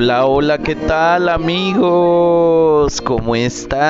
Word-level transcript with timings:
Hola, 0.00 0.26
hola, 0.26 0.58
¿qué 0.58 0.76
tal 0.76 1.28
amigos? 1.28 3.00
¿Cómo 3.00 3.34
están? 3.34 3.80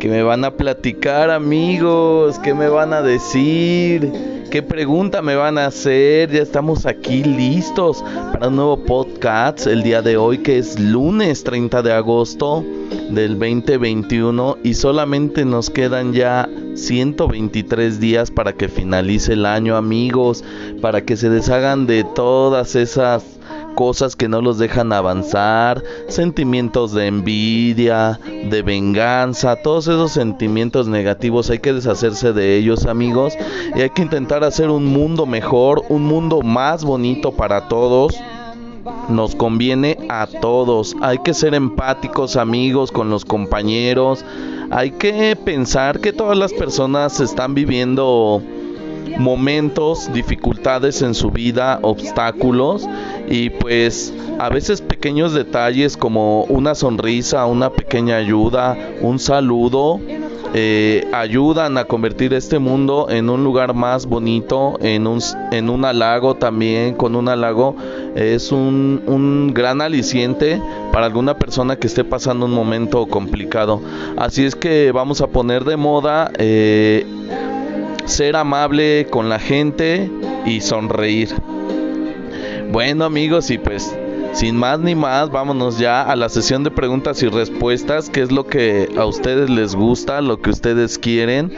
¿Qué 0.00 0.08
me 0.08 0.24
van 0.24 0.44
a 0.44 0.56
platicar 0.56 1.30
amigos? 1.30 2.40
¿Qué 2.40 2.54
me 2.54 2.68
van 2.68 2.92
a 2.92 3.02
decir? 3.02 4.10
¿Qué 4.50 4.64
pregunta 4.64 5.22
me 5.22 5.36
van 5.36 5.58
a 5.58 5.66
hacer? 5.66 6.32
Ya 6.32 6.42
estamos 6.42 6.86
aquí 6.86 7.22
listos 7.22 8.04
para 8.32 8.48
un 8.48 8.56
nuevo 8.56 8.84
podcast 8.84 9.68
el 9.68 9.84
día 9.84 10.02
de 10.02 10.16
hoy 10.16 10.38
que 10.38 10.58
es 10.58 10.80
lunes 10.80 11.44
30 11.44 11.82
de 11.82 11.92
agosto 11.92 12.64
del 13.10 13.38
2021 13.38 14.58
y 14.64 14.74
solamente 14.74 15.44
nos 15.44 15.70
quedan 15.70 16.12
ya 16.12 16.48
123 16.74 18.00
días 18.00 18.32
para 18.32 18.52
que 18.52 18.68
finalice 18.68 19.34
el 19.34 19.46
año 19.46 19.76
amigos, 19.76 20.42
para 20.80 21.04
que 21.04 21.16
se 21.16 21.30
deshagan 21.30 21.86
de 21.86 22.02
todas 22.02 22.74
esas 22.74 23.35
cosas 23.76 24.16
que 24.16 24.28
no 24.28 24.40
los 24.40 24.58
dejan 24.58 24.92
avanzar, 24.92 25.84
sentimientos 26.08 26.92
de 26.92 27.06
envidia, 27.06 28.18
de 28.50 28.62
venganza, 28.62 29.54
todos 29.54 29.86
esos 29.86 30.10
sentimientos 30.10 30.88
negativos 30.88 31.50
hay 31.50 31.60
que 31.60 31.74
deshacerse 31.74 32.32
de 32.32 32.56
ellos 32.56 32.86
amigos 32.86 33.34
y 33.76 33.82
hay 33.82 33.90
que 33.90 34.02
intentar 34.02 34.42
hacer 34.42 34.70
un 34.70 34.86
mundo 34.86 35.26
mejor, 35.26 35.84
un 35.90 36.04
mundo 36.04 36.40
más 36.40 36.82
bonito 36.84 37.30
para 37.32 37.68
todos 37.68 38.16
nos 39.08 39.34
conviene 39.34 39.98
a 40.08 40.26
todos. 40.26 40.96
Hay 41.00 41.18
que 41.18 41.34
ser 41.34 41.54
empáticos 41.54 42.36
amigos 42.36 42.90
con 42.90 43.10
los 43.10 43.24
compañeros. 43.24 44.24
Hay 44.70 44.92
que 44.92 45.36
pensar 45.36 46.00
que 46.00 46.12
todas 46.12 46.36
las 46.36 46.52
personas 46.52 47.20
están 47.20 47.54
viviendo 47.54 48.42
momentos, 49.18 50.12
dificultades 50.12 51.02
en 51.02 51.14
su 51.14 51.30
vida, 51.30 51.78
obstáculos 51.82 52.86
y 53.28 53.50
pues 53.50 54.12
a 54.38 54.48
veces 54.48 54.82
pequeños 54.82 55.32
detalles 55.32 55.96
como 55.96 56.44
una 56.44 56.74
sonrisa, 56.74 57.46
una 57.46 57.70
pequeña 57.70 58.16
ayuda, 58.16 58.76
un 59.00 59.18
saludo, 59.18 60.00
eh, 60.54 61.06
ayudan 61.12 61.76
a 61.78 61.84
convertir 61.84 62.32
este 62.32 62.58
mundo 62.58 63.08
en 63.10 63.28
un 63.28 63.44
lugar 63.44 63.74
más 63.74 64.06
bonito, 64.06 64.78
en 64.80 65.06
un, 65.06 65.20
en 65.52 65.68
un 65.70 65.84
halago 65.84 66.34
también, 66.34 66.94
con 66.94 67.16
un 67.16 67.28
halago 67.28 67.76
es 68.14 68.52
un, 68.52 69.02
un 69.06 69.52
gran 69.52 69.82
aliciente 69.82 70.60
para 70.92 71.06
alguna 71.06 71.36
persona 71.36 71.76
que 71.76 71.86
esté 71.86 72.04
pasando 72.04 72.46
un 72.46 72.52
momento 72.52 73.06
complicado. 73.06 73.82
Así 74.16 74.44
es 74.44 74.54
que 74.54 74.92
vamos 74.92 75.20
a 75.20 75.26
poner 75.26 75.64
de 75.64 75.76
moda 75.76 76.30
eh, 76.38 77.06
ser 78.06 78.36
amable 78.36 79.06
con 79.10 79.28
la 79.28 79.38
gente 79.38 80.10
y 80.44 80.60
sonreír. 80.60 81.34
Bueno 82.70 83.04
amigos 83.04 83.50
y 83.50 83.58
pues 83.58 83.94
sin 84.36 84.54
más 84.54 84.78
ni 84.80 84.94
más, 84.94 85.30
vámonos 85.30 85.78
ya 85.78 86.02
a 86.02 86.14
la 86.14 86.28
sesión 86.28 86.62
de 86.62 86.70
preguntas 86.70 87.22
y 87.22 87.28
respuestas, 87.28 88.10
que 88.10 88.20
es 88.20 88.30
lo 88.30 88.46
que 88.46 88.86
a 88.98 89.06
ustedes 89.06 89.48
les 89.48 89.74
gusta, 89.74 90.20
lo 90.20 90.42
que 90.42 90.50
ustedes 90.50 90.98
quieren. 90.98 91.54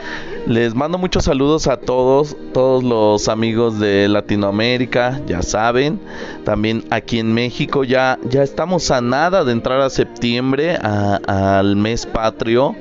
Les 0.47 0.75
mando 0.75 0.97
muchos 0.97 1.25
saludos 1.25 1.67
a 1.67 1.75
todos, 1.75 2.37
todos 2.53 2.81
los 2.81 3.27
amigos 3.27 3.81
de 3.81 4.07
Latinoamérica, 4.07 5.19
ya 5.27 5.41
saben. 5.41 5.99
También 6.45 6.85
aquí 6.89 7.19
en 7.19 7.33
México 7.33 7.83
ya, 7.83 8.17
ya 8.29 8.43
estamos 8.43 8.91
a 8.91 9.01
nada 9.01 9.43
de 9.43 9.51
entrar 9.51 9.81
a 9.81 9.89
septiembre, 9.89 10.77
al 10.77 11.75
mes 11.75 12.05
patrio. 12.05 12.77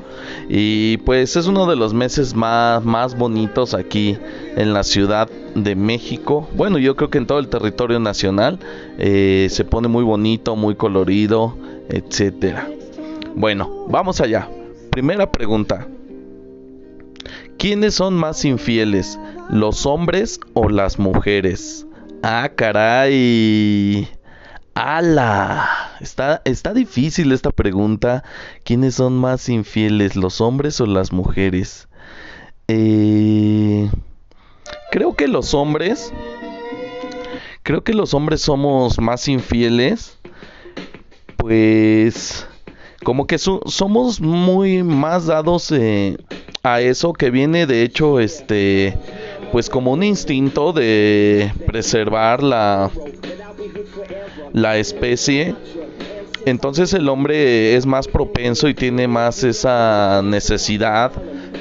Y 0.49 0.99
pues 0.99 1.37
es 1.37 1.47
uno 1.47 1.67
de 1.67 1.77
los 1.77 1.95
meses 1.95 2.35
más, 2.35 2.85
más 2.85 3.17
bonitos 3.17 3.75
aquí 3.75 4.17
en 4.57 4.73
la 4.73 4.83
Ciudad 4.83 5.29
de 5.55 5.75
México. 5.75 6.49
Bueno, 6.55 6.79
yo 6.79 6.97
creo 6.97 7.11
que 7.11 7.19
en 7.19 7.27
todo 7.27 7.39
el 7.39 7.49
territorio 7.49 7.99
nacional 7.99 8.59
eh, 8.99 9.49
se 9.51 9.65
pone 9.65 9.89
muy 9.89 10.05
bonito, 10.05 10.57
muy 10.57 10.75
colorido, 10.75 11.57
etcétera. 11.89 12.69
Bueno, 13.35 13.87
vamos 13.89 14.21
allá. 14.21 14.49
Primera 14.91 15.31
pregunta. 15.31 15.87
¿Quiénes 17.59 17.95
son 17.95 18.15
más 18.15 18.45
infieles, 18.45 19.19
los 19.51 19.85
hombres 19.85 20.39
o 20.55 20.69
las 20.69 20.99
mujeres? 20.99 21.87
Ah, 22.23 22.51
caray. 22.55 24.09
¡Hala! 24.81 25.69
Está, 26.01 26.41
está 26.45 26.73
difícil 26.73 27.33
esta 27.33 27.51
pregunta. 27.51 28.23
¿Quiénes 28.65 28.95
son 28.95 29.17
más 29.17 29.49
infieles, 29.49 30.15
los 30.15 30.41
hombres 30.41 30.81
o 30.81 30.87
las 30.87 31.13
mujeres? 31.13 31.89
Eh, 32.69 33.91
creo 34.93 35.17
que 35.17 35.27
los 35.27 35.53
hombres. 35.53 36.13
Creo 37.65 37.83
que 37.83 37.93
los 37.93 38.15
hombres 38.15 38.41
somos 38.41 39.01
más 39.01 39.27
infieles. 39.27 40.17
Pues. 41.37 42.47
Como 43.03 43.27
que 43.27 43.39
so- 43.39 43.63
somos 43.67 44.21
muy 44.21 44.85
más 44.85 45.27
dados 45.27 45.73
eh, 45.73 46.17
a 46.63 46.81
eso 46.81 47.13
que 47.15 47.31
viene 47.31 47.67
de 47.67 47.83
hecho 47.83 48.19
este 48.21 48.99
pues 49.53 49.71
como 49.71 49.93
un 49.93 50.03
instinto 50.03 50.73
de 50.73 51.53
preservar 51.67 52.43
la 52.43 52.91
la 54.53 54.77
especie 54.79 55.55
entonces 56.47 56.95
el 56.95 57.09
hombre 57.09 57.77
es 57.77 57.85
más 57.85 58.09
propenso 58.09 58.69
y 58.69 58.75
tiene 58.75 59.07
más 59.07 59.45
esa 59.45 60.23
necesidad 60.25 61.13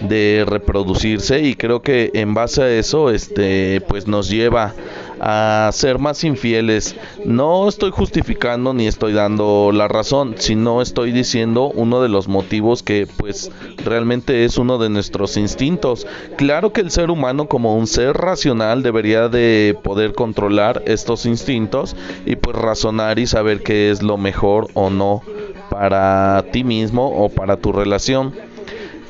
de 0.01 0.45
reproducirse 0.47 1.41
y 1.41 1.55
creo 1.55 1.81
que 1.81 2.11
en 2.13 2.33
base 2.33 2.61
a 2.61 2.69
eso 2.69 3.09
este 3.09 3.81
pues 3.81 4.07
nos 4.07 4.29
lleva 4.29 4.73
a 5.19 5.69
ser 5.73 5.99
más 5.99 6.23
infieles. 6.23 6.95
No 7.25 7.67
estoy 7.67 7.91
justificando 7.91 8.73
ni 8.73 8.87
estoy 8.87 9.13
dando 9.13 9.71
la 9.73 9.87
razón, 9.87 10.35
sino 10.37 10.81
estoy 10.81 11.11
diciendo 11.11 11.71
uno 11.73 12.01
de 12.01 12.09
los 12.09 12.27
motivos 12.27 12.83
que 12.83 13.07
pues 13.07 13.51
realmente 13.87 14.45
es 14.45 14.57
uno 14.57 14.77
de 14.77 14.89
nuestros 14.89 15.37
instintos. 15.37 16.05
Claro 16.35 16.71
que 16.73 16.81
el 16.81 16.91
ser 16.91 17.09
humano 17.09 17.47
como 17.47 17.75
un 17.75 17.87
ser 17.87 18.13
racional 18.15 18.83
debería 18.83 19.29
de 19.29 19.77
poder 19.83 20.13
controlar 20.13 20.83
estos 20.85 21.25
instintos 21.25 21.95
y 22.25 22.35
pues 22.35 22.55
razonar 22.55 23.19
y 23.19 23.27
saber 23.27 23.63
qué 23.63 23.89
es 23.89 24.03
lo 24.03 24.17
mejor 24.17 24.67
o 24.73 24.89
no 24.89 25.23
para 25.69 26.45
ti 26.51 26.63
mismo 26.63 27.07
o 27.07 27.29
para 27.29 27.57
tu 27.57 27.72
relación. 27.72 28.34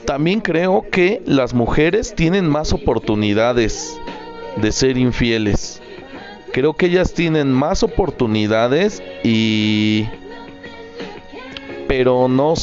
También 0.06 0.40
creo 0.40 0.86
que 0.90 1.22
las 1.26 1.54
mujeres 1.54 2.16
tienen 2.16 2.48
más 2.48 2.72
oportunidades 2.72 4.00
de 4.56 4.72
ser 4.72 4.98
infieles. 4.98 5.82
Creo 6.54 6.74
que 6.74 6.88
ellas 6.88 7.14
tienen 7.14 7.52
más 7.52 7.84
oportunidades 7.84 9.04
y... 9.24 10.08
Pero 11.88 12.28
no... 12.28 12.54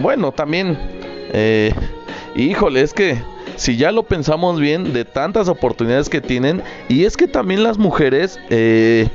Bueno, 0.00 0.32
también... 0.32 0.99
eh, 1.32 1.72
híjole, 2.36 2.82
es 2.82 2.92
que 2.92 3.18
si 3.56 3.76
ya 3.76 3.92
lo 3.92 4.04
pensamos 4.04 4.58
bien, 4.60 4.92
de 4.92 5.04
tantas 5.04 5.48
oportunidades 5.48 6.08
que 6.08 6.20
tienen, 6.20 6.62
y 6.88 7.04
es 7.04 7.16
que 7.16 7.26
también 7.28 7.62
las 7.62 7.78
mujeres... 7.78 8.38
eh, 8.50 9.08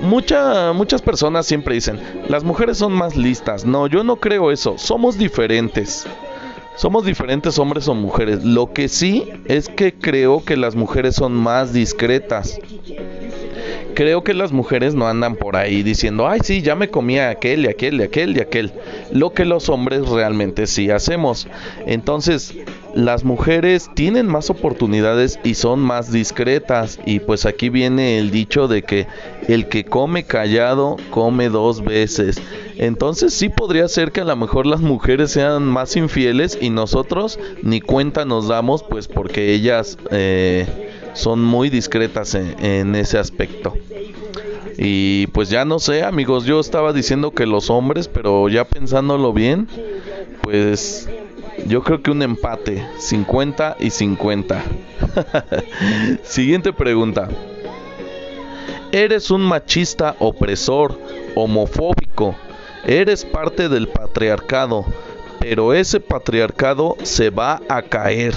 Mucha, 0.00 0.72
muchas 0.72 1.00
personas 1.00 1.46
siempre 1.46 1.76
dicen, 1.76 2.00
las 2.28 2.42
mujeres 2.42 2.76
son 2.78 2.92
más 2.92 3.16
listas. 3.16 3.64
No, 3.64 3.86
yo 3.86 4.02
no 4.02 4.16
creo 4.16 4.50
eso. 4.50 4.76
Somos 4.76 5.16
diferentes. 5.16 6.06
Somos 6.76 7.04
diferentes 7.04 7.56
hombres 7.60 7.86
o 7.86 7.94
mujeres. 7.94 8.44
Lo 8.44 8.72
que 8.72 8.88
sí 8.88 9.28
es 9.44 9.68
que 9.68 9.94
creo 9.94 10.44
que 10.44 10.56
las 10.56 10.74
mujeres 10.74 11.14
son 11.14 11.34
más 11.34 11.72
discretas. 11.72 12.58
Creo 13.94 14.24
que 14.24 14.34
las 14.34 14.52
mujeres 14.52 14.94
no 14.94 15.08
andan 15.08 15.36
por 15.36 15.56
ahí 15.56 15.82
diciendo, 15.82 16.28
ay 16.28 16.40
sí, 16.42 16.62
ya 16.62 16.74
me 16.74 16.88
comí 16.88 17.18
a 17.18 17.30
aquel 17.30 17.64
y 17.64 17.68
aquel 17.68 18.00
y 18.00 18.02
aquel 18.02 18.36
y 18.36 18.40
aquel. 18.40 18.72
Lo 19.12 19.32
que 19.32 19.44
los 19.44 19.68
hombres 19.68 20.08
realmente 20.08 20.66
sí 20.66 20.90
hacemos. 20.90 21.46
Entonces, 21.86 22.54
las 22.94 23.24
mujeres 23.24 23.90
tienen 23.94 24.26
más 24.26 24.50
oportunidades 24.50 25.38
y 25.44 25.54
son 25.54 25.80
más 25.80 26.12
discretas 26.12 27.00
y 27.06 27.20
pues 27.20 27.46
aquí 27.46 27.70
viene 27.70 28.18
el 28.18 28.30
dicho 28.30 28.68
de 28.68 28.82
que 28.82 29.06
el 29.48 29.68
que 29.68 29.84
come 29.84 30.24
callado 30.24 30.96
come 31.10 31.48
dos 31.48 31.82
veces. 31.82 32.42
Entonces 32.76 33.32
sí 33.32 33.48
podría 33.48 33.88
ser 33.88 34.12
que 34.12 34.20
a 34.20 34.24
lo 34.24 34.36
mejor 34.36 34.66
las 34.66 34.80
mujeres 34.80 35.30
sean 35.30 35.64
más 35.64 35.96
infieles 35.96 36.58
y 36.60 36.70
nosotros 36.70 37.38
ni 37.62 37.80
cuenta 37.80 38.24
nos 38.24 38.48
damos 38.48 38.82
pues 38.82 39.08
porque 39.08 39.54
ellas 39.54 39.96
eh, 40.10 40.66
son 41.14 41.42
muy 41.42 41.70
discretas 41.70 42.34
en 42.34 42.94
ese 42.94 43.18
aspecto. 43.18 43.74
Y 44.78 45.26
pues 45.28 45.50
ya 45.50 45.64
no 45.64 45.78
sé, 45.78 46.02
amigos, 46.02 46.44
yo 46.44 46.60
estaba 46.60 46.92
diciendo 46.92 47.32
que 47.32 47.46
los 47.46 47.70
hombres, 47.70 48.08
pero 48.08 48.48
ya 48.48 48.64
pensándolo 48.64 49.32
bien, 49.32 49.68
pues 50.42 51.08
yo 51.66 51.82
creo 51.82 52.02
que 52.02 52.10
un 52.10 52.22
empate, 52.22 52.86
50 52.98 53.76
y 53.78 53.90
50. 53.90 54.62
Siguiente 56.22 56.72
pregunta. 56.72 57.28
Eres 58.90 59.30
un 59.30 59.42
machista 59.42 60.16
opresor, 60.18 60.98
homofóbico, 61.34 62.34
eres 62.84 63.24
parte 63.24 63.68
del 63.68 63.88
patriarcado, 63.88 64.84
pero 65.38 65.72
ese 65.72 66.00
patriarcado 66.00 66.96
se 67.02 67.30
va 67.30 67.60
a 67.68 67.82
caer. 67.82 68.34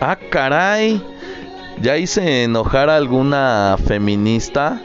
Ah, 0.00 0.16
caray. 0.30 1.02
Ya 1.80 1.98
hice 1.98 2.44
enojar 2.44 2.88
a 2.88 2.96
alguna 2.96 3.76
feminista 3.86 4.80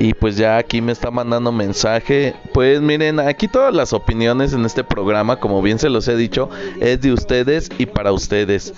y 0.00 0.14
pues 0.14 0.36
ya 0.36 0.56
aquí 0.56 0.80
me 0.80 0.92
está 0.92 1.10
mandando 1.10 1.52
mensaje. 1.52 2.34
Pues 2.54 2.80
miren, 2.80 3.20
aquí 3.20 3.46
todas 3.46 3.74
las 3.74 3.92
opiniones 3.92 4.54
en 4.54 4.64
este 4.64 4.82
programa, 4.82 5.36
como 5.36 5.60
bien 5.60 5.78
se 5.78 5.90
los 5.90 6.08
he 6.08 6.16
dicho, 6.16 6.48
es 6.80 7.02
de 7.02 7.12
ustedes 7.12 7.68
y 7.76 7.84
para 7.84 8.10
ustedes. 8.10 8.72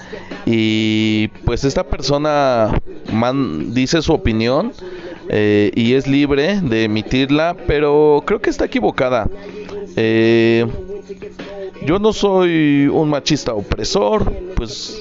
Y 0.47 1.29
pues 1.45 1.63
esta 1.63 1.85
persona 1.85 2.77
dice 3.69 4.03
su 4.03 4.13
opinión 4.13 4.73
eh, 5.29 5.71
y 5.77 5.95
es 5.95 6.09
libre 6.09 6.61
de 6.61 6.85
emitirla, 6.85 7.57
pero 7.69 8.25
creo 8.27 8.41
que 8.41 8.51
está 8.51 8.65
equivocada. 8.65 9.29
Eh, 9.95 10.67
yo 11.87 12.01
no 12.01 12.13
soy 12.13 12.89
un 12.93 13.11
machista 13.11 13.55
opresor, 13.55 14.33
pues 14.57 15.01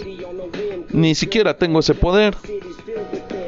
ni 0.93 1.15
siquiera 1.15 1.57
tengo 1.57 1.79
ese 1.79 1.95
poder 1.95 2.35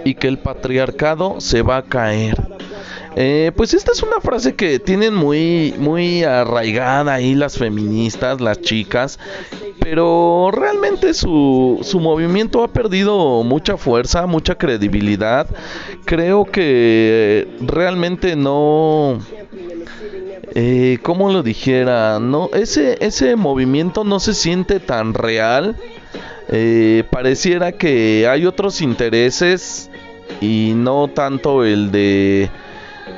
y 0.05 0.15
que 0.15 0.27
el 0.27 0.39
patriarcado 0.39 1.39
se 1.39 1.61
va 1.61 1.77
a 1.77 1.83
caer. 1.83 2.37
Eh, 3.15 3.51
pues 3.55 3.75
esta 3.75 3.91
es 3.91 4.01
una 4.01 4.19
frase 4.21 4.55
que 4.55 4.79
tienen 4.79 5.13
muy, 5.13 5.75
muy 5.77 6.23
arraigada 6.23 7.13
ahí 7.13 7.35
las 7.35 7.57
feministas, 7.57 8.41
las 8.41 8.59
chicas, 8.61 9.19
pero 9.79 10.49
realmente 10.51 11.13
su, 11.13 11.79
su 11.83 11.99
movimiento 11.99 12.63
ha 12.63 12.69
perdido 12.69 13.43
mucha 13.43 13.77
fuerza, 13.77 14.25
mucha 14.25 14.55
credibilidad. 14.55 15.47
Creo 16.05 16.45
que 16.45 17.47
realmente 17.61 18.35
no... 18.35 19.19
Eh, 20.55 20.99
¿Cómo 21.01 21.31
lo 21.31 21.41
dijera? 21.41 22.19
No, 22.19 22.49
ese, 22.53 22.97
ese 23.03 23.35
movimiento 23.35 24.03
no 24.03 24.19
se 24.19 24.35
siente 24.35 24.79
tan 24.79 25.15
real. 25.15 25.75
Eh, 26.49 27.03
pareciera 27.09 27.71
que 27.71 28.27
hay 28.27 28.45
otros 28.45 28.81
intereses 28.81 29.89
y 30.41 30.73
no 30.75 31.07
tanto 31.07 31.63
el 31.63 31.91
de 31.91 32.49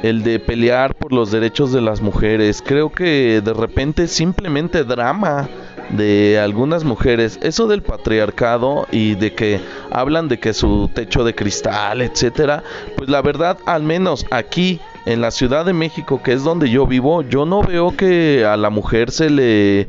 el 0.04 0.24
de 0.24 0.40
pelear 0.40 0.96
por 0.96 1.14
los 1.14 1.32
derechos 1.32 1.72
de 1.72 1.82
las 1.82 2.02
mujeres. 2.02 2.64
Creo 2.66 2.92
que 2.92 3.42
de 3.42 3.54
repente 3.54 4.08
simplemente 4.08 4.84
drama 4.84 5.50
de 5.90 6.40
algunas 6.40 6.84
mujeres, 6.84 7.40
eso 7.42 7.68
del 7.68 7.84
patriarcado 7.84 8.88
y 8.92 9.16
de 9.16 9.34
que 9.34 9.60
hablan 9.92 10.28
de 10.28 10.40
que 10.40 10.54
su 10.54 10.90
techo 10.94 11.24
de 11.24 11.36
cristal, 11.36 12.02
etcétera, 12.02 12.64
pues 12.98 13.10
la 13.10 13.22
verdad, 13.22 13.58
al 13.66 13.84
menos 13.84 14.26
aquí 14.32 14.80
en 15.06 15.22
la 15.22 15.30
Ciudad 15.32 15.66
de 15.66 15.74
México, 15.74 16.22
que 16.24 16.34
es 16.34 16.44
donde 16.44 16.70
yo 16.70 16.88
vivo, 16.88 17.22
yo 17.22 17.46
no 17.46 17.62
veo 17.62 17.96
que 17.96 18.46
a 18.46 18.58
la 18.58 18.72
mujer 18.72 19.12
se 19.12 19.30
le 19.30 19.88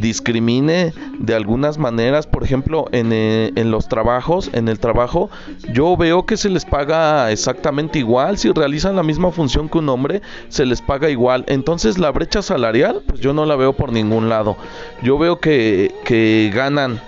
discrimine 0.00 0.92
de 1.18 1.34
algunas 1.34 1.78
maneras, 1.78 2.26
por 2.26 2.44
ejemplo, 2.44 2.86
en, 2.92 3.12
eh, 3.12 3.52
en, 3.56 3.70
los 3.70 3.88
trabajos, 3.88 4.50
en 4.52 4.68
el 4.68 4.78
trabajo, 4.78 5.30
yo 5.72 5.96
veo 5.96 6.26
que 6.26 6.36
se 6.36 6.50
les 6.50 6.64
paga 6.64 7.30
exactamente 7.30 7.98
igual, 7.98 8.38
si 8.38 8.52
realizan 8.52 8.96
la 8.96 9.02
misma 9.02 9.30
función 9.30 9.68
que 9.68 9.78
un 9.78 9.88
hombre, 9.88 10.22
se 10.48 10.66
les 10.66 10.82
paga 10.82 11.10
igual. 11.10 11.44
Entonces 11.48 11.98
la 11.98 12.10
brecha 12.10 12.42
salarial, 12.42 13.02
pues 13.06 13.20
yo 13.20 13.32
no 13.32 13.46
la 13.46 13.56
veo 13.56 13.72
por 13.72 13.92
ningún 13.92 14.28
lado. 14.28 14.56
Yo 15.02 15.18
veo 15.18 15.40
que, 15.40 15.94
que 16.04 16.50
ganan 16.54 17.00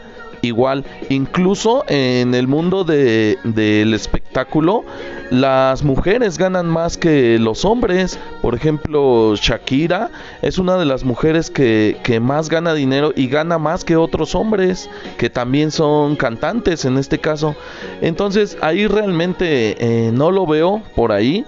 igual. 0.42 0.84
Incluso 1.08 1.84
en 1.88 2.34
el 2.34 2.46
mundo 2.46 2.84
de, 2.84 3.38
del 3.44 3.94
espectáculo, 3.94 4.84
las 5.30 5.82
mujeres 5.82 6.38
ganan 6.38 6.66
más 6.66 6.96
que 6.96 7.38
los 7.38 7.64
hombres. 7.64 8.18
Por 8.42 8.54
ejemplo, 8.54 9.34
Shakira 9.36 10.10
es 10.42 10.58
una 10.58 10.76
de 10.76 10.84
las 10.84 11.04
mujeres 11.04 11.50
que, 11.50 11.98
que 12.02 12.20
más 12.20 12.48
gana 12.48 12.74
dinero 12.74 13.12
y 13.14 13.28
gana 13.28 13.58
más 13.58 13.84
que 13.84 13.96
otros 13.96 14.34
hombres, 14.34 14.88
que 15.16 15.30
también 15.30 15.70
son 15.70 16.16
cantantes 16.16 16.84
en 16.84 16.98
este 16.98 17.18
caso. 17.18 17.54
Entonces 18.00 18.56
ahí 18.60 18.86
realmente 18.86 19.76
eh, 19.78 20.10
no 20.12 20.30
lo 20.30 20.46
veo 20.46 20.82
por 20.94 21.12
ahí. 21.12 21.44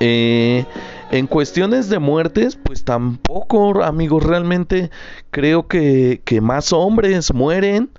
Eh, 0.00 0.64
en 1.10 1.26
cuestiones 1.26 1.88
de 1.88 1.98
muertes, 1.98 2.56
pues 2.56 2.84
tampoco, 2.84 3.82
amigos, 3.82 4.24
realmente 4.24 4.90
creo 5.30 5.66
que, 5.66 6.20
que 6.24 6.40
más 6.40 6.72
hombres 6.72 7.32
mueren 7.32 7.90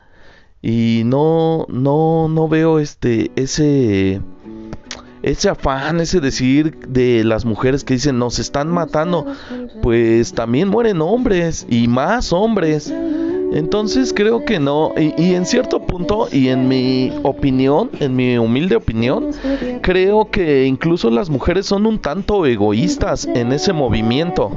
y 0.61 1.03
no, 1.05 1.65
no, 1.69 2.27
no 2.27 2.47
veo 2.47 2.79
este, 2.79 3.31
ese, 3.35 4.21
ese 5.23 5.49
afán, 5.49 5.99
ese 6.01 6.19
decir 6.19 6.77
de 6.87 7.23
las 7.23 7.45
mujeres 7.45 7.83
que 7.83 7.95
dicen 7.95 8.19
nos 8.19 8.39
están 8.39 8.69
matando, 8.69 9.25
pues 9.81 10.33
también 10.33 10.69
mueren 10.69 11.01
hombres 11.01 11.65
y 11.69 11.87
más 11.87 12.31
hombres. 12.33 12.93
Entonces 13.53 14.13
creo 14.13 14.45
que 14.45 14.59
no, 14.59 14.93
y, 14.97 15.33
en 15.33 15.45
cierto 15.45 15.81
punto, 15.81 16.27
y 16.31 16.49
en 16.49 16.67
mi 16.67 17.11
opinión, 17.23 17.89
en 17.99 18.15
mi 18.15 18.37
humilde 18.37 18.75
opinión, 18.75 19.31
creo 19.81 20.29
que 20.29 20.65
incluso 20.65 21.09
las 21.09 21.29
mujeres 21.29 21.65
son 21.65 21.85
un 21.85 21.99
tanto 21.99 22.45
egoístas 22.45 23.25
en 23.25 23.51
ese 23.51 23.73
movimiento. 23.73 24.51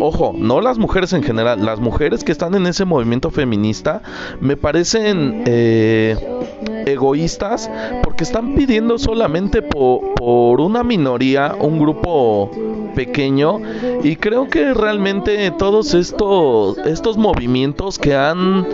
Ojo, 0.00 0.32
no 0.36 0.60
las 0.60 0.78
mujeres 0.78 1.12
en 1.12 1.22
general, 1.22 1.64
las 1.64 1.80
mujeres 1.80 2.22
que 2.22 2.32
están 2.32 2.54
en 2.54 2.66
ese 2.66 2.84
movimiento 2.84 3.30
feminista 3.30 4.02
me 4.40 4.56
parecen 4.56 5.42
eh, 5.46 6.16
egoístas 6.86 7.70
porque 8.02 8.24
están 8.24 8.54
pidiendo 8.54 8.98
solamente 8.98 9.60
por 9.60 10.60
una 10.60 10.82
minoría, 10.82 11.54
un 11.58 11.78
grupo 11.78 12.50
pequeño 12.94 13.60
y 14.02 14.16
creo 14.16 14.48
que 14.48 14.72
realmente 14.72 15.50
todos 15.50 15.92
estos 15.94 16.78
estos 16.78 17.18
movimientos 17.18 17.98
que 17.98 18.14
han 18.14 18.66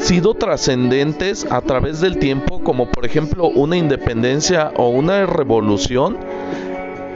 sido 0.00 0.34
trascendentes 0.34 1.46
a 1.50 1.60
través 1.60 2.00
del 2.00 2.18
tiempo 2.18 2.60
como 2.64 2.90
por 2.90 3.06
ejemplo 3.06 3.48
una 3.48 3.76
independencia 3.76 4.72
o 4.76 4.88
una 4.88 5.26
revolución 5.26 6.16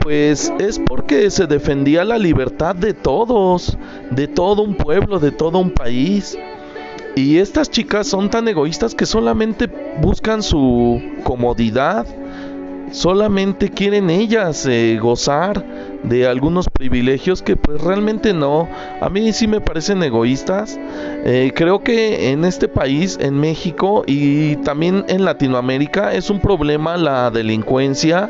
pues 0.07 0.53
es 0.57 0.79
porque 0.79 1.29
se 1.29 1.47
defendía 1.47 2.05
la 2.05 2.17
libertad 2.17 2.73
de 2.73 2.93
todos, 2.93 3.77
de 4.09 4.29
todo 4.29 4.61
un 4.61 4.75
pueblo, 4.75 5.19
de 5.19 5.31
todo 5.31 5.59
un 5.59 5.69
país. 5.69 6.37
Y 7.17 7.39
estas 7.39 7.71
chicas 7.71 8.05
son 8.05 8.29
tan 8.29 8.47
egoístas 8.47 8.93
que 8.93 9.07
solamente 9.07 9.67
buscan 9.99 10.43
su 10.43 11.01
comodidad, 11.23 12.05
solamente 12.91 13.69
quieren 13.69 14.11
ellas 14.11 14.67
eh, 14.67 14.99
gozar 15.01 15.65
de 16.03 16.27
algunos 16.27 16.69
privilegios 16.69 17.41
que 17.41 17.55
pues 17.55 17.81
realmente 17.81 18.35
no, 18.35 18.69
a 19.01 19.09
mí 19.09 19.33
sí 19.33 19.47
me 19.47 19.61
parecen 19.61 20.03
egoístas. 20.03 20.79
Eh, 21.25 21.53
creo 21.55 21.83
que 21.83 22.29
en 22.29 22.45
este 22.45 22.67
país, 22.67 23.17
en 23.19 23.33
México 23.39 24.03
y 24.05 24.57
también 24.57 25.03
en 25.07 25.25
Latinoamérica 25.25 26.13
es 26.13 26.29
un 26.29 26.39
problema 26.39 26.97
la 26.97 27.31
delincuencia, 27.31 28.29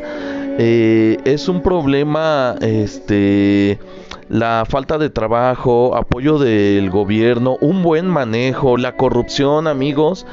eh, 0.60 1.18
es 1.26 1.50
un 1.50 1.62
problema 1.62 2.56
este 2.62 3.80
la 4.30 4.66
falta 4.68 4.98
de 4.98 5.10
trabajo, 5.10 5.96
apoyo 5.96 6.38
del 6.38 6.90
gobierno, 6.90 7.58
un 7.62 7.82
buen 7.84 8.08
manejo, 8.08 8.78
la 8.78 8.96
corrupción, 8.98 9.68
amigos. 9.68 10.26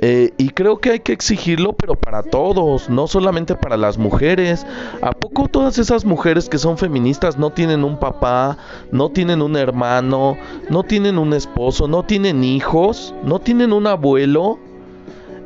Eh, 0.00 0.30
y 0.38 0.50
creo 0.50 0.78
que 0.78 0.90
hay 0.90 1.00
que 1.00 1.12
exigirlo, 1.12 1.74
pero 1.74 1.96
para 1.96 2.22
todos, 2.22 2.88
no 2.88 3.06
solamente 3.06 3.54
para 3.54 3.76
las 3.76 3.98
mujeres. 3.98 4.66
¿A 5.02 5.12
poco 5.12 5.48
todas 5.48 5.78
esas 5.78 6.04
mujeres 6.04 6.48
que 6.48 6.58
son 6.58 6.78
feministas 6.78 7.36
no 7.36 7.50
tienen 7.50 7.84
un 7.84 7.98
papá, 7.98 8.56
no 8.90 9.10
tienen 9.10 9.42
un 9.42 9.56
hermano, 9.56 10.36
no 10.70 10.82
tienen 10.82 11.18
un 11.18 11.32
esposo, 11.32 11.88
no 11.88 12.04
tienen 12.04 12.44
hijos, 12.44 13.14
no 13.24 13.38
tienen 13.40 13.72
un 13.72 13.86
abuelo? 13.86 14.58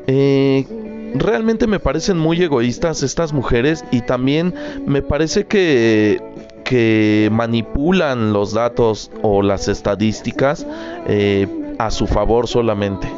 Eh, 0.07 0.67
realmente 1.15 1.67
me 1.67 1.81
parecen 1.81 2.19
muy 2.19 2.41
egoístas 2.43 3.03
estas 3.03 3.33
mujeres 3.33 3.85
y 3.91 4.03
también 4.03 4.55
me 4.87 5.03
parece 5.03 5.47
que 5.47 6.21
que 6.67 7.29
manipulan 7.33 8.33
los 8.33 8.53
datos 8.53 9.11
o 9.23 9.41
las 9.41 9.69
estadísticas 9.69 10.67
eh, 11.07 11.47
a 11.79 11.93
su 11.93 12.09
favor 12.09 12.49
solamente. 12.49 13.09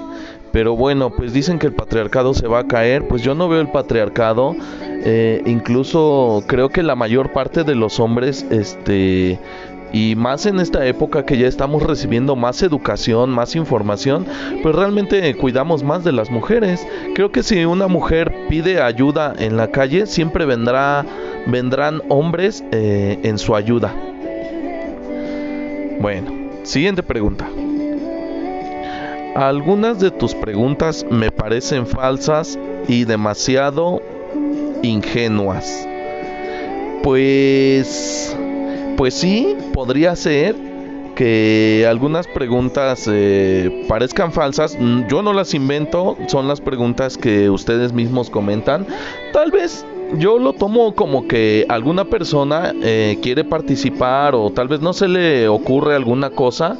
Pero 0.52 0.76
bueno, 0.76 1.10
pues 1.10 1.32
dicen 1.32 1.58
que 1.58 1.66
el 1.66 1.72
patriarcado 1.72 2.34
se 2.34 2.46
va 2.46 2.60
a 2.60 2.66
caer, 2.66 3.08
pues 3.08 3.22
yo 3.22 3.34
no 3.34 3.48
veo 3.48 3.60
el 3.60 3.70
patriarcado, 3.70 4.54
eh, 5.04 5.42
incluso 5.46 6.42
creo 6.46 6.68
que 6.68 6.82
la 6.82 6.94
mayor 6.94 7.32
parte 7.32 7.64
de 7.64 7.74
los 7.74 8.00
hombres, 8.00 8.44
este, 8.50 9.38
y 9.92 10.14
más 10.16 10.46
en 10.46 10.60
esta 10.60 10.86
época 10.86 11.24
que 11.24 11.38
ya 11.38 11.46
estamos 11.46 11.82
recibiendo 11.82 12.36
más 12.36 12.62
educación, 12.62 13.30
más 13.30 13.56
información, 13.56 14.26
pues 14.62 14.74
realmente 14.74 15.34
cuidamos 15.36 15.82
más 15.82 16.04
de 16.04 16.12
las 16.12 16.30
mujeres. 16.30 16.86
Creo 17.14 17.32
que 17.32 17.42
si 17.42 17.64
una 17.64 17.88
mujer 17.88 18.32
pide 18.48 18.82
ayuda 18.82 19.34
en 19.38 19.56
la 19.56 19.70
calle, 19.70 20.06
siempre 20.06 20.44
vendrá, 20.44 21.04
vendrán 21.46 22.02
hombres 22.08 22.64
eh, 22.72 23.18
en 23.22 23.38
su 23.38 23.54
ayuda. 23.54 23.94
Bueno, 26.00 26.32
siguiente 26.62 27.02
pregunta. 27.02 27.48
Algunas 29.34 30.00
de 30.00 30.10
tus 30.10 30.34
preguntas 30.34 31.06
me 31.10 31.30
parecen 31.30 31.86
falsas 31.86 32.58
y 32.88 33.04
demasiado 33.04 34.00
ingenuas. 34.82 35.86
Pues 37.02 38.36
pues 38.98 39.14
sí, 39.14 39.56
podría 39.72 40.16
ser 40.16 40.56
que 41.14 41.86
algunas 41.88 42.26
preguntas 42.26 43.08
eh, 43.08 43.86
parezcan 43.88 44.32
falsas. 44.32 44.76
Mm, 44.78 45.06
yo 45.06 45.22
no 45.22 45.32
las 45.32 45.54
invento, 45.54 46.18
son 46.26 46.48
las 46.48 46.60
preguntas 46.60 47.16
que 47.16 47.48
ustedes 47.48 47.92
mismos 47.92 48.28
comentan. 48.28 48.88
Tal 49.32 49.52
vez 49.52 49.86
yo 50.16 50.40
lo 50.40 50.52
tomo 50.52 50.96
como 50.96 51.28
que 51.28 51.64
alguna 51.68 52.06
persona 52.06 52.74
eh, 52.82 53.18
quiere 53.22 53.44
participar 53.44 54.34
o 54.34 54.50
tal 54.50 54.66
vez 54.66 54.80
no 54.80 54.92
se 54.92 55.06
le 55.06 55.46
ocurre 55.46 55.94
alguna 55.94 56.30
cosa 56.30 56.76